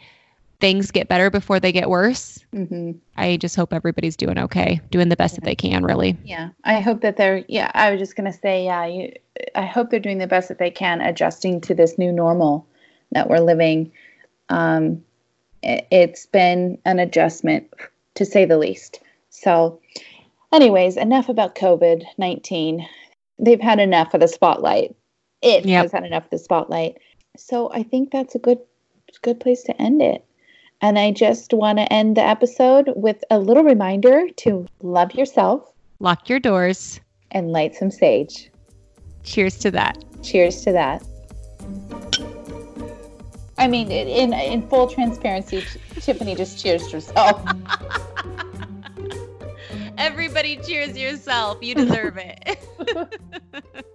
things 0.60 0.92
get 0.92 1.08
better 1.08 1.30
before 1.30 1.60
they 1.60 1.72
get 1.72 1.90
worse. 1.90 2.40
Mm-hmm. 2.54 2.92
I 3.16 3.38
just 3.38 3.56
hope 3.56 3.74
everybody's 3.74 4.16
doing 4.18 4.38
okay, 4.38 4.82
doing 4.92 5.10
the 5.10 5.16
best 5.16 5.36
that 5.36 5.44
they 5.44 5.56
can, 5.56 5.84
really. 5.84 6.18
Yeah, 6.24 6.50
I 6.64 6.80
hope 6.80 7.02
that 7.02 7.18
they're. 7.18 7.44
Yeah, 7.48 7.72
I 7.74 7.92
was 7.92 8.00
just 8.00 8.16
gonna 8.16 8.34
say, 8.34 8.66
yeah, 8.66 8.86
you. 8.86 9.14
I 9.56 9.66
hope 9.66 9.90
they're 9.90 10.00
doing 10.00 10.18
the 10.18 10.28
best 10.28 10.50
that 10.50 10.60
they 10.60 10.72
can, 10.72 11.02
adjusting 11.02 11.62
to 11.62 11.74
this 11.74 11.98
new 11.98 12.12
normal 12.12 12.68
that 13.12 13.30
we're 13.30 13.40
living. 13.40 13.92
Um, 14.50 15.04
it, 15.64 15.88
it's 15.92 16.26
been 16.26 16.78
an 16.86 17.00
adjustment, 17.00 17.72
to 18.16 18.26
say 18.26 18.46
the 18.46 18.58
least. 18.58 19.00
So, 19.30 19.80
anyways, 20.52 20.98
enough 20.98 21.30
about 21.30 21.56
COVID 21.56 22.04
nineteen. 22.18 22.88
They've 23.42 23.62
had 23.62 23.80
enough 23.80 24.14
of 24.14 24.20
the 24.20 24.28
spotlight. 24.28 24.96
It 25.42 25.66
Yep. 25.66 25.84
has 25.84 25.92
had 25.94 26.04
enough 26.04 26.26
of 26.26 26.30
the 26.32 26.38
spotlight. 26.38 26.98
So 27.38 27.72
I 27.72 27.84
think 27.84 28.12
that's 28.12 28.36
a 28.36 28.40
good, 28.40 28.60
good 29.22 29.40
place 29.40 29.64
to 29.64 29.82
end 29.82 30.02
it. 30.02 30.26
And 30.82 30.98
I 30.98 31.12
just 31.12 31.54
want 31.54 31.78
to 31.78 31.92
end 31.92 32.16
the 32.18 32.24
episode 32.24 32.94
with 32.96 33.24
a 33.30 33.38
little 33.40 33.64
reminder 33.64 34.30
to 34.38 34.66
love 34.82 35.14
yourself 35.14 35.70
Lock 36.00 36.30
your 36.30 36.40
doors. 36.40 37.00
and 37.32 37.52
light 37.52 37.76
some 37.76 37.92
sage. 37.92 38.50
Cheers 39.24 39.58
to 39.60 39.72
that. 39.72 40.04
Cheers 40.24 40.62
to 40.64 40.72
that. 40.72 41.04
I 43.58 43.68
mean, 43.68 43.92
in 43.92 44.32
in 44.34 44.68
full 44.70 44.88
transparency, 44.88 45.66
Tiffany 46.00 46.34
just 46.36 46.58
cheers 46.58 46.90
herself. 46.90 47.42
Everybody 49.98 50.56
cheers 50.58 50.98
yourself. 50.98 51.58
You 51.62 51.76
deserve 51.76 52.18
it. 52.18 52.60